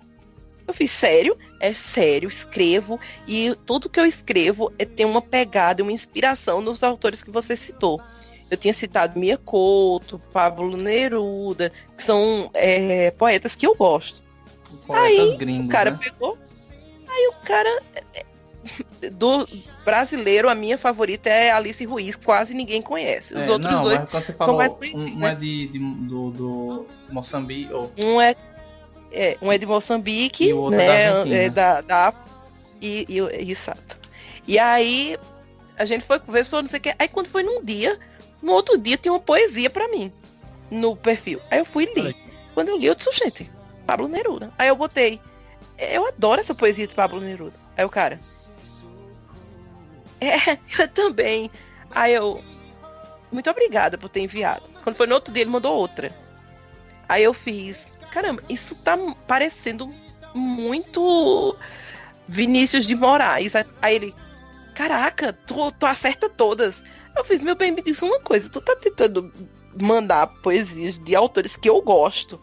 [0.67, 1.37] Eu fiz, sério?
[1.65, 3.01] É sério, escrevo.
[3.27, 7.57] E tudo que eu escrevo é, tem uma pegada, uma inspiração nos autores que você
[7.57, 8.01] citou.
[8.51, 14.23] Eu tinha citado Mia Couto, Pablo Neruda, que são é, poetas que eu gosto.
[14.87, 15.99] Poetas gringos, O cara né?
[16.03, 16.37] pegou.
[17.09, 17.83] Aí o cara.
[19.13, 19.47] Do
[19.85, 23.35] brasileiro, a minha favorita é Alice Ruiz, quase ninguém conhece.
[23.35, 23.99] Os É, outros não, dois.
[24.01, 25.33] mas quando você falou, mais um, conhecidos, um né?
[25.33, 28.35] é de, de- do, do Moçambique, ou Um é,
[29.15, 31.25] é, um é de Moçambique, E é né?
[31.25, 32.15] da é da, da
[32.81, 33.97] e, e, exato.
[34.47, 35.17] E aí
[35.77, 36.95] a gente foi conversou, não sei o que.
[36.99, 37.99] Aí quando foi num dia,
[38.43, 40.13] no outro dia tinha uma poesia pra mim
[40.71, 41.41] no perfil.
[41.51, 42.17] Aí eu fui e li.
[42.53, 43.51] Quando eu li, eu disse, gente,
[43.87, 44.53] Pablo Neruda.
[44.59, 45.21] Aí eu botei.
[45.79, 47.57] Eu adoro essa poesia de Pablo Neruda.
[47.77, 48.21] Aí o cara.
[50.21, 51.51] É, eu também.
[51.91, 52.43] Aí eu.
[53.31, 54.63] Muito obrigada por ter enviado.
[54.83, 56.15] Quando foi no outro dia, ele mandou outra.
[57.09, 57.94] Aí eu fiz.
[58.15, 58.97] Caramba, isso tá
[59.27, 59.93] parecendo
[60.33, 61.57] muito
[62.29, 63.55] Vinícius de Moraes.
[63.83, 64.15] Aí ele.
[64.73, 66.85] Caraca, tu, tu acerta todas.
[67.17, 68.49] Eu fiz, meu bem, me diz uma coisa.
[68.49, 69.33] Tu tá tentando
[69.81, 72.41] mandar poesias de autores que eu gosto.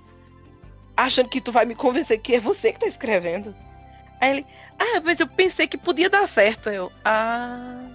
[0.98, 3.56] Achando que tu vai me convencer que é você que tá escrevendo.
[4.20, 6.68] Aí ele, ah, mas eu pensei que podia dar certo.
[6.68, 7.88] Aí Eu, ah.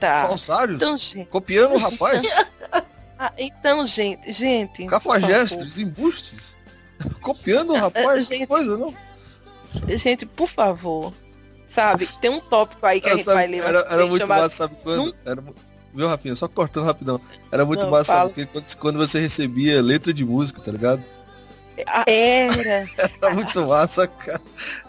[0.00, 0.26] Tá.
[0.26, 0.76] Falsários?
[0.76, 1.28] Então, gente.
[1.28, 2.24] Copiando o rapaz?
[3.18, 4.86] Ah, então, gente, gente.
[4.86, 6.56] Cafajestes, embustes?
[7.20, 8.28] Copiando o rapaz?
[8.28, 8.46] Que gente.
[8.46, 8.94] coisa, não?
[9.88, 11.12] Gente, por favor.
[11.74, 13.62] Sabe, tem um tópico aí que a Era, gente sabe, vai ler.
[13.62, 14.42] era, era muito chamado...
[14.42, 15.14] massa, sabe quando?
[15.24, 15.44] Era,
[15.94, 16.34] viu, Rafinha?
[16.34, 17.20] Só cortando rapidão.
[17.52, 18.30] Era muito Não, massa, fala.
[18.30, 18.34] sabe?
[18.34, 21.02] Porque quando, quando você recebia letra de música, tá ligado?
[21.86, 22.84] Ah, Era.
[23.22, 24.40] Era muito massa, cara.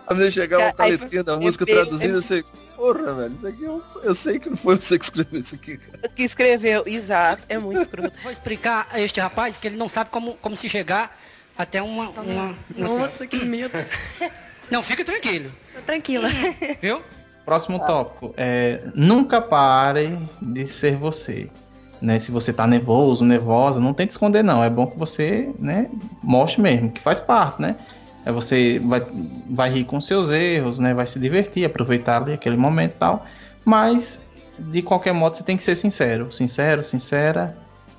[0.10, 2.43] A menina chegava com a Aí, letrinha da música traduzida, você...
[2.76, 5.78] Porra, velho, isso aqui eu, eu sei que não foi você que escreveu isso aqui,
[5.78, 6.10] cara.
[6.10, 8.12] que escreveu, exato, é muito escroto.
[8.24, 11.15] Vou explicar a este rapaz que ele não sabe como, como se chegar
[11.58, 12.10] até uma.
[12.10, 13.74] uma, uma Nossa, que medo.
[14.72, 16.30] Não, fica tranquilo, Tô tranquila.
[16.80, 17.02] viu?
[17.43, 21.50] Próximo tópico é nunca pare de ser você.
[22.00, 22.19] Né?
[22.19, 24.63] Se você tá nervoso, nervosa, não tente esconder não.
[24.63, 25.89] É bom que você, né,
[26.22, 27.78] mostre mesmo, que faz parte, né?
[28.25, 29.01] É você vai,
[29.49, 30.93] vai rir com seus erros, né?
[30.93, 33.25] Vai se divertir, aproveitar ali aquele momento e tal.
[33.63, 34.19] Mas
[34.58, 37.58] de qualquer modo você tem que ser sincero, sincero, sincera.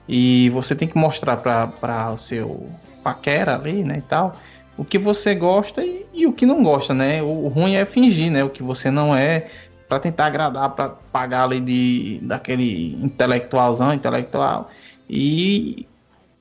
[0.08, 2.64] E você tem que mostrar para o seu
[3.02, 4.34] paquera ali, né, e tal,
[4.76, 7.22] o que você gosta e, e o que não gosta, né?
[7.22, 8.42] O, o ruim é fingir, né?
[8.42, 9.48] O que você não é,
[9.88, 14.70] para tentar agradar, para pagar ali de daquele intelectualzão, intelectual.
[15.08, 15.86] E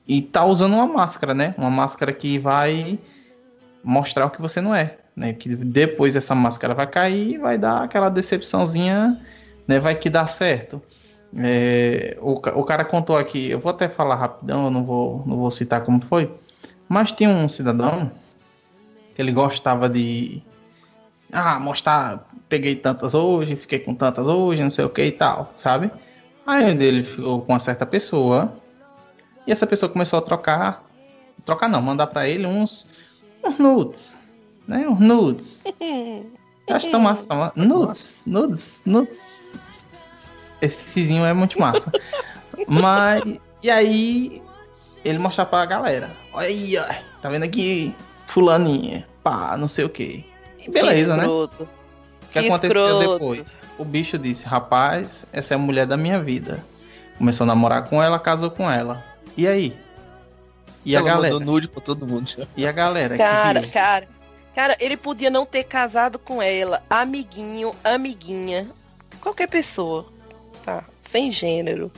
[0.08, 1.54] e tá usando uma máscara, né?
[1.56, 2.98] Uma máscara que vai
[3.82, 5.32] mostrar o que você não é, né?
[5.32, 9.18] Que depois essa máscara vai cair e vai dar aquela decepçãozinha,
[9.66, 9.78] né?
[9.78, 10.82] Vai que dá certo.
[11.36, 15.36] É, o, o cara contou aqui, eu vou até falar rapidão, eu não vou, não
[15.36, 16.32] vou citar como foi,
[16.88, 18.10] mas tinha um cidadão
[19.14, 20.42] que ele gostava de
[21.32, 25.54] ah, mostrar, peguei tantas hoje, fiquei com tantas hoje, não sei o que e tal,
[25.56, 25.90] sabe?
[26.44, 28.52] Aí ele ficou com uma certa pessoa
[29.46, 30.82] e essa pessoa começou a trocar,
[31.44, 32.88] trocar não, mandar pra ele uns
[33.58, 34.16] nudes,
[34.66, 34.88] né?
[34.88, 35.64] Uns nudes.
[36.68, 37.52] Acho tão massa, tão massa.
[37.56, 39.18] Nudes, nudes, nudes.
[40.62, 41.90] Esse cizinho é muito massa.
[42.68, 43.22] Mas,
[43.62, 44.42] e aí,
[45.04, 46.10] ele mostrar pra galera.
[46.32, 46.84] Olha aí, ó.
[47.22, 47.94] Tá vendo aqui?
[48.26, 49.06] Fulaninha.
[49.22, 50.24] Pá, não sei o que.
[50.58, 51.26] E beleza, Que né?
[51.26, 51.66] O que
[52.32, 53.12] Que aconteceu escroto.
[53.14, 53.58] depois?
[53.78, 56.62] O bicho disse, rapaz, essa é a mulher da minha vida.
[57.18, 59.04] Começou a namorar com ela, casou com ela.
[59.36, 59.74] E aí?
[60.84, 61.34] E a Ela galera?
[61.34, 62.46] mandou nude pra todo mundo já.
[62.56, 63.16] E a galera?
[63.16, 63.70] que Cara, viu?
[63.70, 64.08] cara.
[64.54, 66.82] Cara, ele podia não ter casado com ela.
[66.90, 68.66] Amiguinho, amiguinha.
[69.20, 70.06] Qualquer pessoa.
[70.64, 70.84] tá?
[71.00, 71.90] Sem gênero.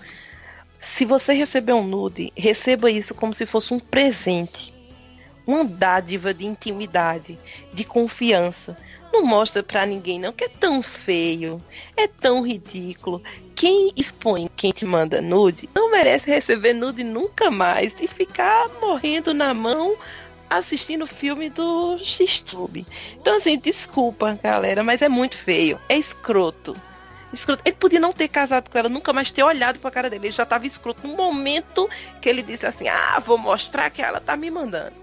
[0.80, 4.71] Se você receber um nude, receba isso como se fosse um presente.
[5.46, 7.38] Uma dádiva de intimidade,
[7.72, 8.76] de confiança.
[9.12, 11.60] Não mostra pra ninguém não que é tão feio,
[11.96, 13.22] é tão ridículo.
[13.54, 19.34] Quem expõe, quem te manda nude, não merece receber nude nunca mais e ficar morrendo
[19.34, 19.96] na mão
[20.48, 22.86] assistindo o filme do X-Tube.
[23.20, 26.76] Então assim, desculpa, galera, mas é muito feio, é escroto.
[27.32, 27.62] Escroto.
[27.64, 30.26] Ele podia não ter casado com ela, nunca mais ter olhado pra cara dele.
[30.26, 31.88] Ele já tava escroto no momento
[32.20, 35.01] que ele disse assim: Ah, vou mostrar que ela tá me mandando.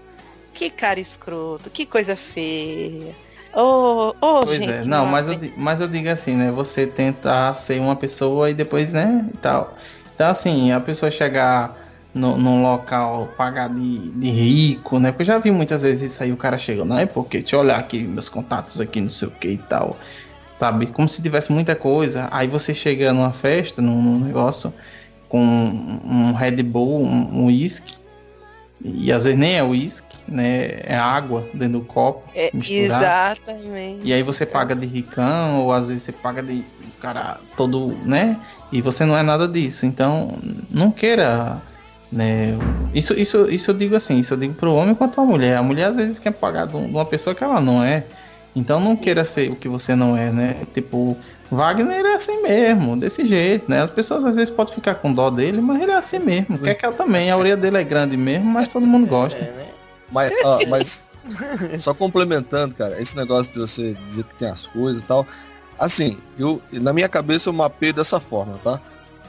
[0.60, 3.14] Que cara escroto, que coisa feia.
[3.54, 6.50] Oh, oh, Pois gente, é, não, mas eu, mas eu digo assim, né?
[6.50, 9.26] Você tentar ser uma pessoa e depois, né?
[9.32, 9.74] E tal.
[10.14, 11.74] Então, assim, a pessoa chegar
[12.12, 15.10] no, num local pagar de, de rico, né?
[15.12, 17.56] Porque eu já vi muitas vezes isso aí, o cara chega, não é porque, deixa
[17.56, 19.96] eu olhar aqui meus contatos aqui, não sei o que e tal.
[20.58, 20.88] Sabe?
[20.88, 22.28] Como se tivesse muita coisa.
[22.30, 24.74] Aí você chega numa festa, num, num negócio,
[25.26, 27.94] com um Red Bull, um um uísque.
[28.84, 30.80] e às vezes nem é uísque, né?
[30.84, 32.22] É água dentro do copo.
[32.34, 33.04] É, misturado.
[33.04, 34.06] exatamente.
[34.06, 36.64] E aí você paga de ricão, ou às vezes você paga de
[37.00, 38.36] cara todo, né?
[38.70, 39.84] E você não é nada disso.
[39.84, 40.38] Então,
[40.70, 41.60] não queira,
[42.12, 42.56] né?
[42.94, 45.56] Isso, isso, isso eu digo assim, isso eu digo pro homem quanto à mulher.
[45.56, 48.04] A mulher às vezes quer pagar de de uma pessoa que ela não é.
[48.54, 50.56] Então não queira ser o que você não é, né?
[50.74, 51.16] Tipo,
[51.50, 53.82] Wagner é assim mesmo, desse jeito, né?
[53.82, 56.58] As pessoas às vezes podem ficar com dó dele, mas ele é assim mesmo.
[56.58, 57.30] Quer que ela também.
[57.30, 59.38] A orelha dele é grande mesmo, mas todo mundo gosta.
[59.38, 59.66] É, né?
[60.10, 61.06] Mas, ó, mas
[61.80, 65.26] só complementando, cara, esse negócio de você dizer que tem as coisas e tal.
[65.78, 68.80] Assim, eu na minha cabeça eu mapeio dessa forma, tá?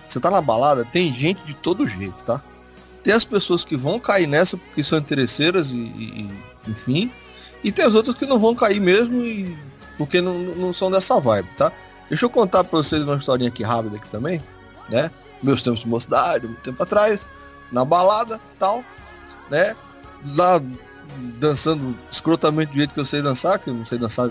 [0.08, 2.42] Você tá na balada, tem gente de todo jeito, tá?
[3.04, 6.30] Tem as pessoas que vão cair nessa porque são interesseiras e, e-
[6.68, 7.12] e- enfim.
[7.64, 9.56] E tem as outras que não vão cair mesmo e
[9.98, 11.72] porque não, não são dessa vibe, tá?
[12.10, 14.44] Deixa eu contar pra vocês uma historinha aqui rápida aqui também,
[14.90, 15.10] né?
[15.42, 17.28] Meus tempos de mocidade, muito tempo atrás,
[17.72, 18.84] na balada, tal,
[19.50, 19.76] né?
[20.36, 20.62] Lá
[21.40, 24.30] dançando escrotamente do jeito que eu sei dançar, que eu não sei dançar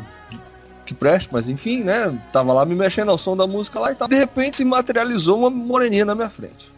[0.87, 2.19] que preste, mas enfim, né?
[2.33, 4.09] Tava lá me mexendo ao som da música lá e tal.
[4.09, 6.73] De repente se materializou uma moreninha na minha frente.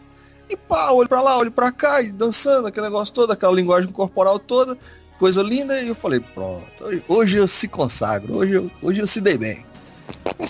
[0.49, 3.91] E pá, olho pra lá, olho pra cá, e dançando, aquele negócio todo, aquela linguagem
[3.91, 4.77] corporal toda,
[5.17, 6.63] coisa linda, e eu falei, pronto,
[7.07, 9.65] hoje, eu se consagro, hoje eu, hoje eu se dei bem.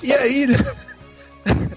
[0.01, 0.47] E aí.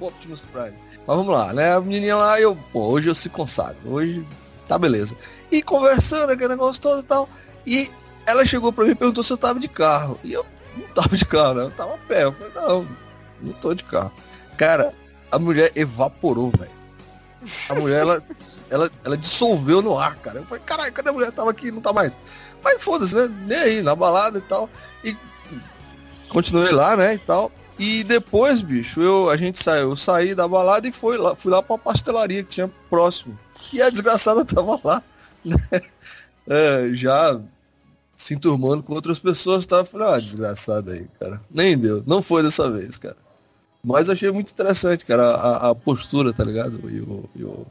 [0.00, 0.72] Optimus Prime.
[1.06, 1.74] Mas vamos lá, né?
[1.74, 4.26] A menininha lá, eu, pô, hoje eu se consagro, hoje
[4.66, 5.16] tá beleza.
[5.50, 7.28] E conversando, aquele negócio todo e tal.
[7.66, 7.90] E
[8.26, 10.18] ela chegou pra mim e perguntou se eu tava de carro.
[10.24, 10.44] E eu
[10.76, 11.62] não tava de carro, né?
[11.64, 12.24] Eu tava a pé.
[12.24, 12.88] Eu falei, não,
[13.40, 14.12] não tô de carro.
[14.56, 14.92] Cara,
[15.30, 16.70] a mulher evaporou, velho.
[17.68, 18.22] A mulher, ela,
[18.70, 20.38] ela, ela dissolveu no ar, cara.
[20.38, 21.32] Eu falei, caralho, cadê a mulher?
[21.32, 22.12] Tava aqui, não tá mais.
[22.62, 23.28] Mas foda-se, né?
[23.46, 24.68] Nem aí, na balada e tal.
[25.04, 25.16] E
[26.28, 27.52] continuei lá, né, e tal.
[27.78, 31.50] E depois, bicho, eu, a gente saiu, eu saí da balada e fui lá, fui
[31.50, 33.38] lá pra pastelaria que tinha próximo.
[33.74, 35.02] E a desgraçada tava lá,
[35.44, 35.58] né?
[36.46, 37.40] É, já
[38.16, 41.40] se enturmando com outras pessoas, tava falei, ah, desgraçado aí, cara.
[41.50, 43.16] Nem deu, não foi dessa vez, cara.
[43.82, 46.88] Mas achei muito interessante, cara, a, a postura, tá ligado?
[46.88, 47.66] E o, e o,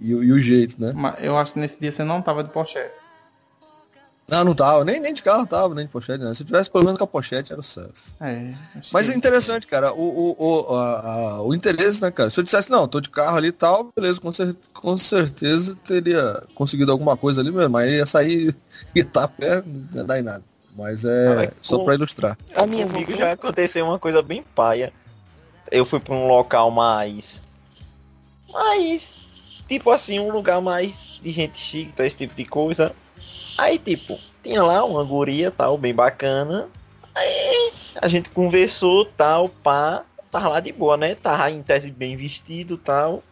[0.00, 0.92] e o, e o jeito, né?
[0.94, 2.94] Mas eu acho que nesse dia você não tava de pochete.
[4.30, 6.32] Não, não tava, nem, nem de carro tava, nem de pochete, né?
[6.32, 8.14] Se eu tivesse pelo menos com a pochete, era sucesso.
[8.20, 8.52] É.
[8.78, 10.36] acho Mas é interessante, cara, o, o,
[10.72, 12.30] o, a- a- o interesse, né, cara?
[12.30, 15.76] Se eu dissesse, não, tô de carro ali e tal, beleza, com, cer com certeza
[15.86, 18.54] teria conseguido alguma coisa ali mesmo, mas ia sair
[18.94, 20.44] e tá a pé, não ia dar em nada.
[20.76, 22.38] Mas é Ah, mas só com- pra ilustrar.
[22.54, 24.92] A minha Comigo avó- já aconteceu uma coisa bem paia.
[25.70, 27.42] Eu fui pra um local mais.
[28.52, 29.14] Mais.
[29.68, 32.04] Tipo assim, um lugar mais de gente chique, tá?
[32.06, 32.92] Esse tipo de coisa.
[33.60, 36.66] Aí, tipo, tinha lá uma guria tal, bem bacana.
[37.14, 40.02] Aí a gente conversou tal, pá.
[40.32, 41.14] Tava lá de boa, né?
[41.14, 43.22] Tava em tese bem vestido tal.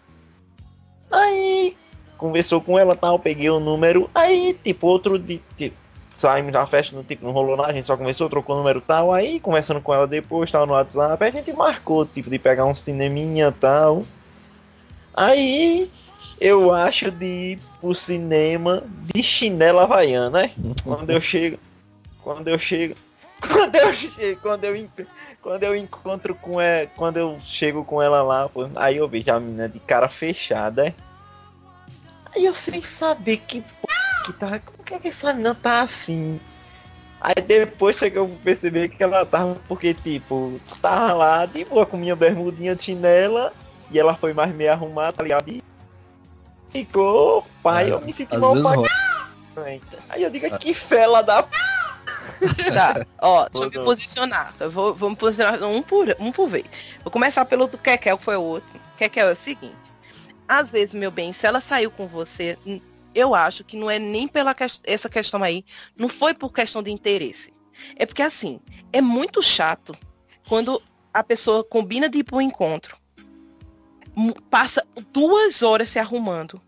[1.10, 1.74] Aí
[2.18, 4.10] conversou com ela tal, peguei o número.
[4.14, 5.40] Aí, tipo, outro de.
[5.56, 5.74] Tipo,
[6.12, 8.82] saímos da festa, não, tipo, não rolou nada, a gente só conversou, trocou o número
[8.82, 12.66] tal, aí conversando com ela depois, tal, no WhatsApp, a gente marcou, tipo, de pegar
[12.66, 14.04] um cineminha tal.
[15.16, 15.90] Aí
[16.40, 18.82] eu acho de ir pro cinema
[19.14, 20.52] de chinela havaiana, né?
[20.84, 21.58] Quando eu chego.
[22.22, 22.94] Quando eu chego.
[23.40, 24.88] Quando eu chego, quando eu,
[25.40, 29.30] quando eu encontro com ela, quando eu chego com ela lá, pô, aí eu vejo
[29.30, 30.94] a menina de cara fechada, é.
[32.34, 33.62] Aí eu sem saber que
[34.24, 34.58] que tá.
[34.58, 36.40] Como que, é que essa menina tá assim?
[37.20, 41.84] Aí depois foi que eu percebi que ela tava, porque tipo, tava lá de boa
[41.86, 43.52] com minha bermudinha de chinela
[43.90, 45.48] e ela foi mais meio arrumada, tá ligado?
[45.48, 45.62] E
[46.72, 48.96] ficou, pai, eu me senti mal pra.
[50.10, 51.56] Aí eu digo, que fela da p...
[52.72, 54.54] Tá, ó, deixa eu me posicionar.
[54.60, 56.64] Eu vou, vou me posicionar um por, um por vez.
[57.02, 58.68] Vou começar pelo do Kekel, que foi o outro.
[58.96, 59.76] Kekel é o seguinte.
[60.46, 62.56] Às vezes, meu bem, se ela saiu com você,
[63.14, 65.64] eu acho que não é nem pela ques- essa questão aí.
[65.96, 67.52] Não foi por questão de interesse.
[67.96, 68.60] É porque, assim,
[68.92, 69.96] é muito chato
[70.48, 70.80] quando
[71.12, 72.96] a pessoa combina de ir pro encontro.
[74.50, 76.60] Passa duas horas se arrumando.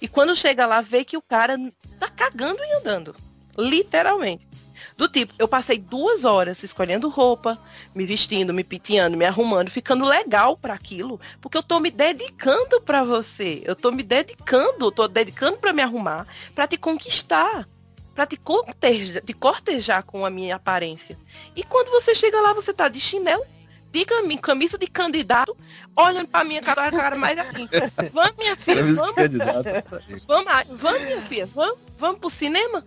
[0.00, 1.56] E quando chega lá, vê que o cara
[1.98, 3.14] tá cagando e andando.
[3.56, 4.48] Literalmente.
[4.96, 7.58] Do tipo, eu passei duas horas escolhendo roupa,
[7.94, 12.80] me vestindo, me penteando, me arrumando, ficando legal para aquilo, porque eu tô me dedicando
[12.80, 13.62] para você.
[13.64, 17.68] Eu tô me dedicando, tô dedicando para me arrumar, para te conquistar,
[18.14, 21.18] para te cortejar, te cortejar com a minha aparência.
[21.54, 23.44] E quando você chega lá, você tá de chinelo,
[23.90, 25.56] de cami- camisa de candidato,
[25.96, 27.68] olhando pra minha cara, cara mais assim.
[28.12, 29.14] Vamos, minha filha, vamos.
[30.26, 32.84] Vamos, ah, vamos, minha filha, vamos, vamos pro cinema?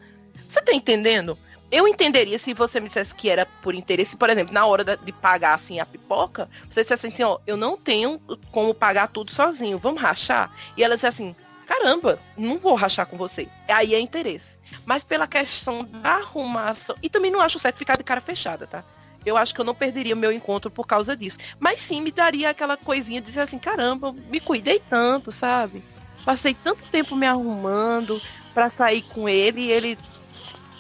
[0.48, 1.38] Você tá entendendo?
[1.72, 5.12] Eu entenderia se você me dissesse que era por interesse, por exemplo, na hora de
[5.14, 8.20] pagar assim a pipoca, você dissesse assim, ó, eu não tenho
[8.52, 10.52] como pagar tudo sozinho, vamos rachar?
[10.76, 11.34] E ela disse assim,
[11.66, 13.48] caramba, não vou rachar com você.
[13.70, 14.52] Aí é interesse.
[14.86, 18.84] Mas pela questão da arrumação, e também não acho certo ficar de cara fechada, tá?
[19.26, 21.38] Eu acho que eu não perderia meu encontro por causa disso.
[21.60, 25.84] Mas sim, me daria aquela coisinha de dizer assim, caramba, eu me cuidei tanto, sabe?
[26.26, 28.22] Passei tanto tempo me arrumando
[28.54, 29.98] pra sair com ele e ele,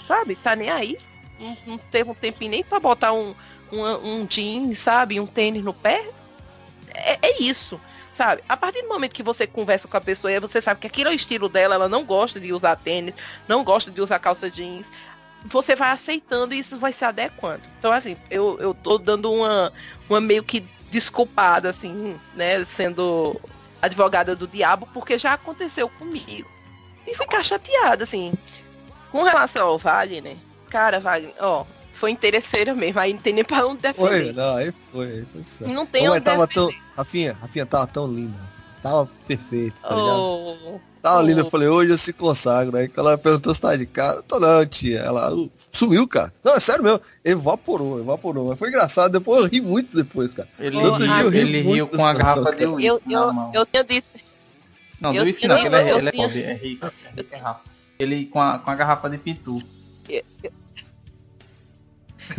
[0.07, 0.97] sabe, tá nem aí.
[1.39, 3.35] Não, não teve um tempinho nem pra botar um,
[3.71, 6.09] um, um jeans, sabe, um tênis no pé.
[6.93, 7.79] É, é isso,
[8.13, 8.43] sabe?
[8.47, 11.09] A partir do momento que você conversa com a pessoa e você sabe que aquilo
[11.09, 13.15] é o estilo dela, ela não gosta de usar tênis,
[13.47, 14.91] não gosta de usar calça jeans,
[15.45, 17.61] você vai aceitando e isso vai se adequando.
[17.79, 19.71] Então, assim, eu, eu tô dando uma,
[20.09, 23.39] uma meio que desculpada, assim, né, sendo
[23.81, 26.49] advogada do diabo, porque já aconteceu comigo.
[27.07, 28.33] E ficar chateada, assim.
[29.11, 30.37] Com relação ao Wagner,
[30.69, 34.33] cara, Wagner, ó, foi interesseira mesmo, aí não tem nem pra onde Foi, defender.
[34.33, 35.73] não, aí foi, aí foi certo.
[35.73, 36.73] Não tem Ô, onde tava defender.
[36.73, 36.81] tão.
[36.95, 38.37] Rafinha, Rafinha tava tão linda.
[38.81, 40.19] Tava perfeito, tá ligado?
[40.19, 41.21] Oh, Tava oh.
[41.21, 42.75] linda, eu falei, hoje eu se consagro.
[42.77, 44.99] Aí quando ela perguntou se tava de casa, tô não, tia.
[44.99, 46.33] Ela "Uh, sumiu, cara.
[46.43, 47.01] Não, é sério mesmo.
[47.23, 48.49] Evaporou, evaporou.
[48.49, 50.49] Mas foi engraçado, depois eu ri muito depois, cara.
[50.59, 52.71] Ele, riu- dia eu ri ele riu com a garrafa de cara.
[52.71, 54.07] uísque eu, eu, eu tinha dito.
[54.99, 56.85] Não, eu- do uísque eu não, ele é, eu ele é pobre, é rico.
[56.85, 56.89] é
[57.21, 57.71] rico, é rápido.
[57.99, 59.61] Ele com a, com a garrafa de pitu.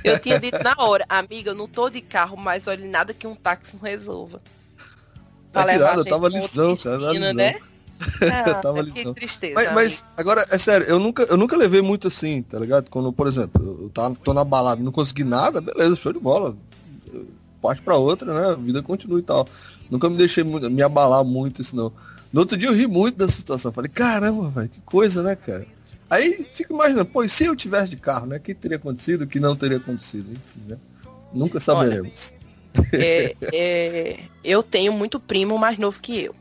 [0.05, 3.27] Eu tinha dito na hora, amiga, eu não tô de carro, mas olha, nada que
[3.27, 4.41] um táxi não resolva.
[5.53, 7.55] Tá levar nada, eu tava pra lisão, cara, destino, né?
[8.23, 9.15] Ah, Eu tava que lisão.
[9.15, 9.55] tristeza.
[9.55, 12.89] Mas, mas agora, é sério, eu nunca, eu nunca levei muito assim, tá ligado?
[12.89, 16.19] Quando, por exemplo, eu tá, tô na balada e não consegui nada, beleza, show de
[16.19, 16.57] bola.
[17.61, 18.51] Parte pra outra, né?
[18.51, 19.47] A vida continua e tal.
[19.91, 21.93] Nunca me deixei muito, me abalar muito isso, não.
[22.33, 23.71] No outro dia eu ri muito dessa situação.
[23.71, 25.67] Falei, caramba, velho, que coisa, né, cara?
[26.09, 28.37] Aí fico imaginando, pô, e se eu tivesse de carro, né?
[28.39, 30.79] O que teria acontecido, o que não teria acontecido, enfim, né?
[31.33, 32.33] Nunca saberemos.
[32.93, 36.35] É, é, eu tenho muito primo mais novo que eu.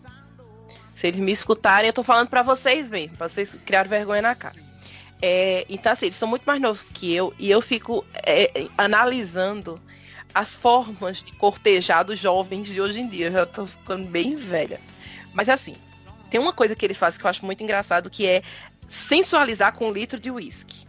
[0.96, 4.36] Se eles me escutarem, eu tô falando pra vocês mesmo, pra vocês criarem vergonha na
[4.36, 4.56] cara.
[5.22, 9.80] É, então, assim, eles são muito mais novos que eu e eu fico é, analisando
[10.34, 13.28] as formas de cortejar dos jovens de hoje em dia.
[13.28, 14.80] Eu já tô ficando bem velha.
[15.34, 15.76] Mas assim,
[16.30, 18.42] tem uma coisa que eles fazem que eu acho muito engraçado, que é
[18.90, 20.88] sensualizar com um litro de uísque.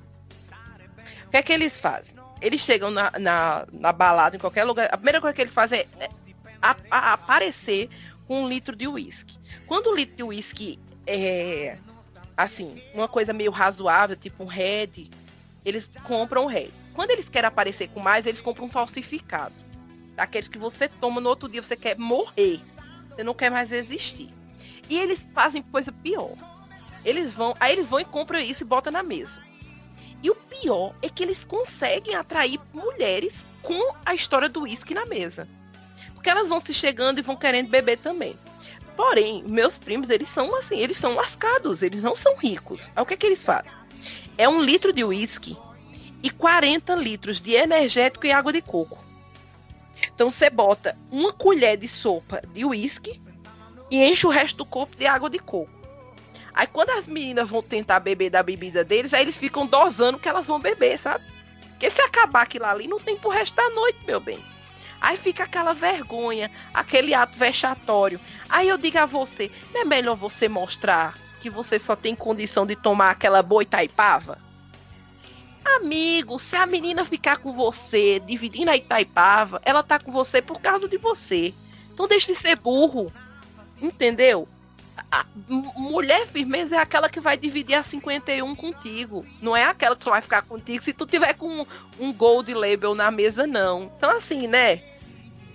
[1.26, 2.14] O que é que eles fazem?
[2.42, 5.80] Eles chegam na, na, na balada, em qualquer lugar, a primeira coisa que eles fazem
[5.98, 6.10] é, é
[6.60, 7.88] a- a- aparecer
[8.26, 9.36] com um litro de uísque.
[9.66, 11.76] Quando o litro de uísque é,
[12.36, 15.08] assim, uma coisa meio razoável, tipo um Red,
[15.64, 16.70] eles compram o Red.
[16.94, 19.54] Quando eles querem aparecer com mais, eles compram um falsificado.
[20.16, 22.60] Daqueles que você toma no outro dia, você quer morrer.
[23.08, 24.28] Você não quer mais existir.
[24.90, 26.32] E eles fazem coisa pior.
[27.04, 29.40] Eles vão, aí eles vão e compram isso e botam na mesa.
[30.22, 35.04] E o pior é que eles conseguem atrair mulheres com a história do uísque na
[35.04, 35.48] mesa.
[36.14, 38.38] Porque elas vão se chegando e vão querendo beber também.
[38.96, 42.90] Porém, meus primos, eles são assim, eles são lascados, eles não são ricos.
[42.94, 43.72] Aí o que é que eles fazem?
[44.38, 45.56] É um litro de uísque
[46.22, 49.02] e 40 litros de energético e água de coco.
[50.14, 53.20] Então você bota uma colher de sopa de uísque
[53.90, 55.81] e enche o resto do copo de água de coco.
[56.54, 60.28] Aí quando as meninas vão tentar beber da bebida deles, aí eles ficam dosando que
[60.28, 61.24] elas vão beber, sabe?
[61.70, 64.38] Porque se acabar aquilo ali, não tem pro resto da noite, meu bem.
[65.00, 68.20] Aí fica aquela vergonha, aquele ato vexatório.
[68.48, 72.64] Aí eu digo a você, não é melhor você mostrar que você só tem condição
[72.64, 74.38] de tomar aquela boa Itaipava?
[75.64, 80.60] Amigo, se a menina ficar com você, dividindo a Itaipava, ela tá com você por
[80.60, 81.52] causa de você.
[81.92, 83.12] Então deixe de ser burro.
[83.80, 84.46] Entendeu?
[85.46, 89.24] Mulher firmeza é aquela que vai dividir a 51 contigo.
[89.40, 91.66] Não é aquela que só vai ficar contigo se tu tiver com
[91.98, 93.90] um gold label na mesa, não.
[93.96, 94.76] Então, assim, né?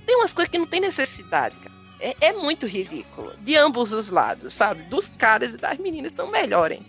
[0.05, 1.75] Tem umas coisas que não tem necessidade, cara.
[1.99, 3.33] É, é muito ridículo.
[3.39, 4.83] De ambos os lados, sabe?
[4.83, 6.85] Dos caras e das meninas estão melhorem.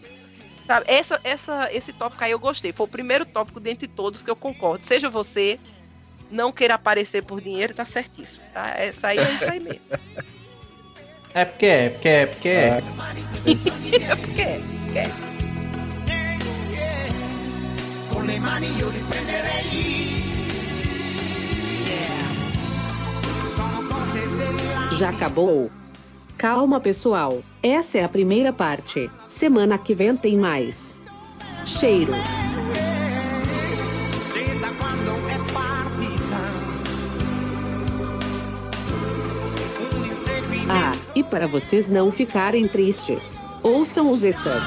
[0.66, 0.84] Sabe?
[0.86, 2.72] Essa, essa, esse tópico aí eu gostei.
[2.72, 4.84] Foi o primeiro tópico dentre todos que eu concordo.
[4.84, 5.58] Seja você,
[6.30, 8.44] não queira aparecer por dinheiro, tá certíssimo.
[8.52, 8.68] Tá?
[8.76, 9.98] Essa aí é isso aí mesmo.
[11.34, 12.52] É porque é, porque é, porque é.
[12.54, 12.82] É.
[14.10, 15.10] É porque é.
[18.12, 20.08] Con le mani io li prenderei.
[23.54, 25.70] Sono cose della Já acabou?
[26.36, 27.42] Calma, pessoal.
[27.62, 29.10] Essa é a primeira parte.
[29.28, 30.96] Semana que vem tem mais.
[31.66, 32.12] Cheiro.
[40.68, 44.62] Ah, e para vocês não ficarem tristes, ouçam os extras.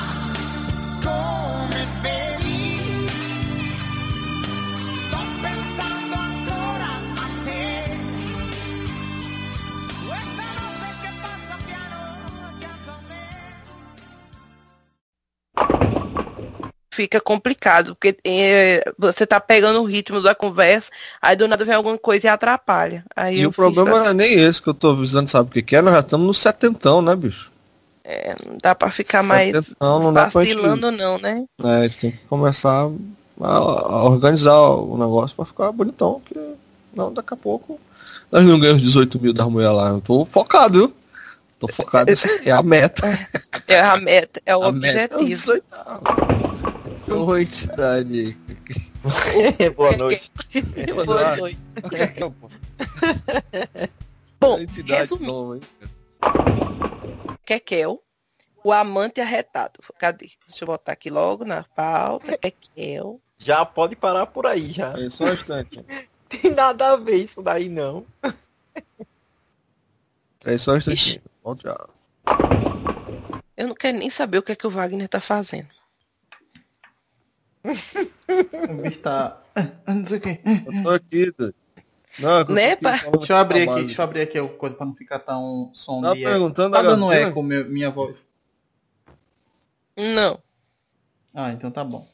[17.01, 21.73] Fica complicado, porque é, você tá pegando o ritmo da conversa, aí do nada vem
[21.73, 23.03] alguma coisa e atrapalha.
[23.15, 25.63] Aí E o problema não é nem esse que eu tô avisando, sabe o que
[25.63, 25.81] que é?
[25.81, 27.51] Nós já estamos no setentão, né, bicho?
[28.03, 30.33] é, não dá pra ficar mais Setentão, não pra gente...
[30.33, 31.45] vacilando, não, né?
[31.63, 32.89] É, tem que começar
[33.39, 36.39] a, a organizar o negócio pra ficar bonitão, porque
[36.93, 37.79] não, daqui a pouco
[38.31, 39.89] nós não ganhamos 18 mil da mulher lá.
[39.89, 40.93] Eu tô focado, viu?
[41.59, 42.11] Tô focado
[42.43, 43.07] é a meta.
[43.67, 46.50] É a meta, é o a meta é
[46.93, 47.25] os objetivo.
[47.25, 47.29] 18.
[47.29, 49.69] Ô, entidade aí.
[49.71, 50.31] Boa noite.
[51.05, 51.59] Boa noite.
[51.93, 52.35] É que eu-
[54.39, 55.59] Bom, resumindo?
[57.45, 58.01] Kekel,
[58.63, 59.79] o amante arretado.
[59.99, 60.31] Cadê?
[60.47, 62.37] Deixa eu botar aqui logo na pauta.
[62.37, 63.19] Kekel.
[63.37, 64.93] Já pode parar por aí já.
[64.99, 65.83] É só um instante.
[66.29, 68.05] Tem nada a ver isso daí não.
[70.45, 71.21] É só um instante.
[71.43, 71.77] Volto já.
[73.57, 75.67] Eu não quero nem saber o que é que o Wagner tá fazendo.
[77.63, 79.41] O bicho tá.
[79.87, 80.41] Não sei o quê.
[80.65, 81.55] Eu tô aqui, doido.
[82.19, 82.97] Não, que Né, pá?
[83.17, 86.01] Deixa eu abrir aqui, deixa eu abrir aqui a coisa pra não ficar tão som
[86.01, 86.29] Tá de eco.
[86.29, 87.29] perguntando Tá a dando gasolina?
[87.29, 88.29] eco meu- minha voz.
[89.95, 90.39] Não.
[91.33, 92.07] Ah, então tá bom.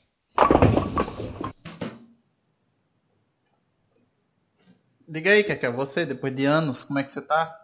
[5.08, 7.58] Diga aí, Kekel, você, depois de anos, como é que você tá?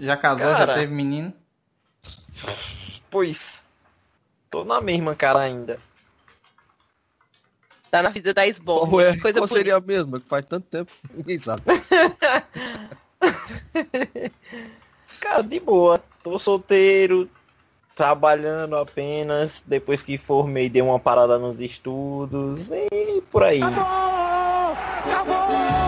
[0.00, 0.66] Já casou, Cara.
[0.74, 1.32] já teve menino?
[3.10, 3.64] Pois.
[4.50, 5.80] Tô na mesma cara ainda.
[7.90, 8.88] Tá na vida da esbola.
[8.88, 10.20] Qual, é, Que coisa qual seria a mesma?
[10.20, 11.62] Que faz tanto tempo ninguém sabe.
[15.20, 16.02] Cara, de boa.
[16.22, 17.28] Tô solteiro,
[17.94, 19.64] trabalhando apenas.
[19.66, 23.62] Depois que formei, dei uma parada nos estudos e por aí.
[25.04, 25.87] Acabou!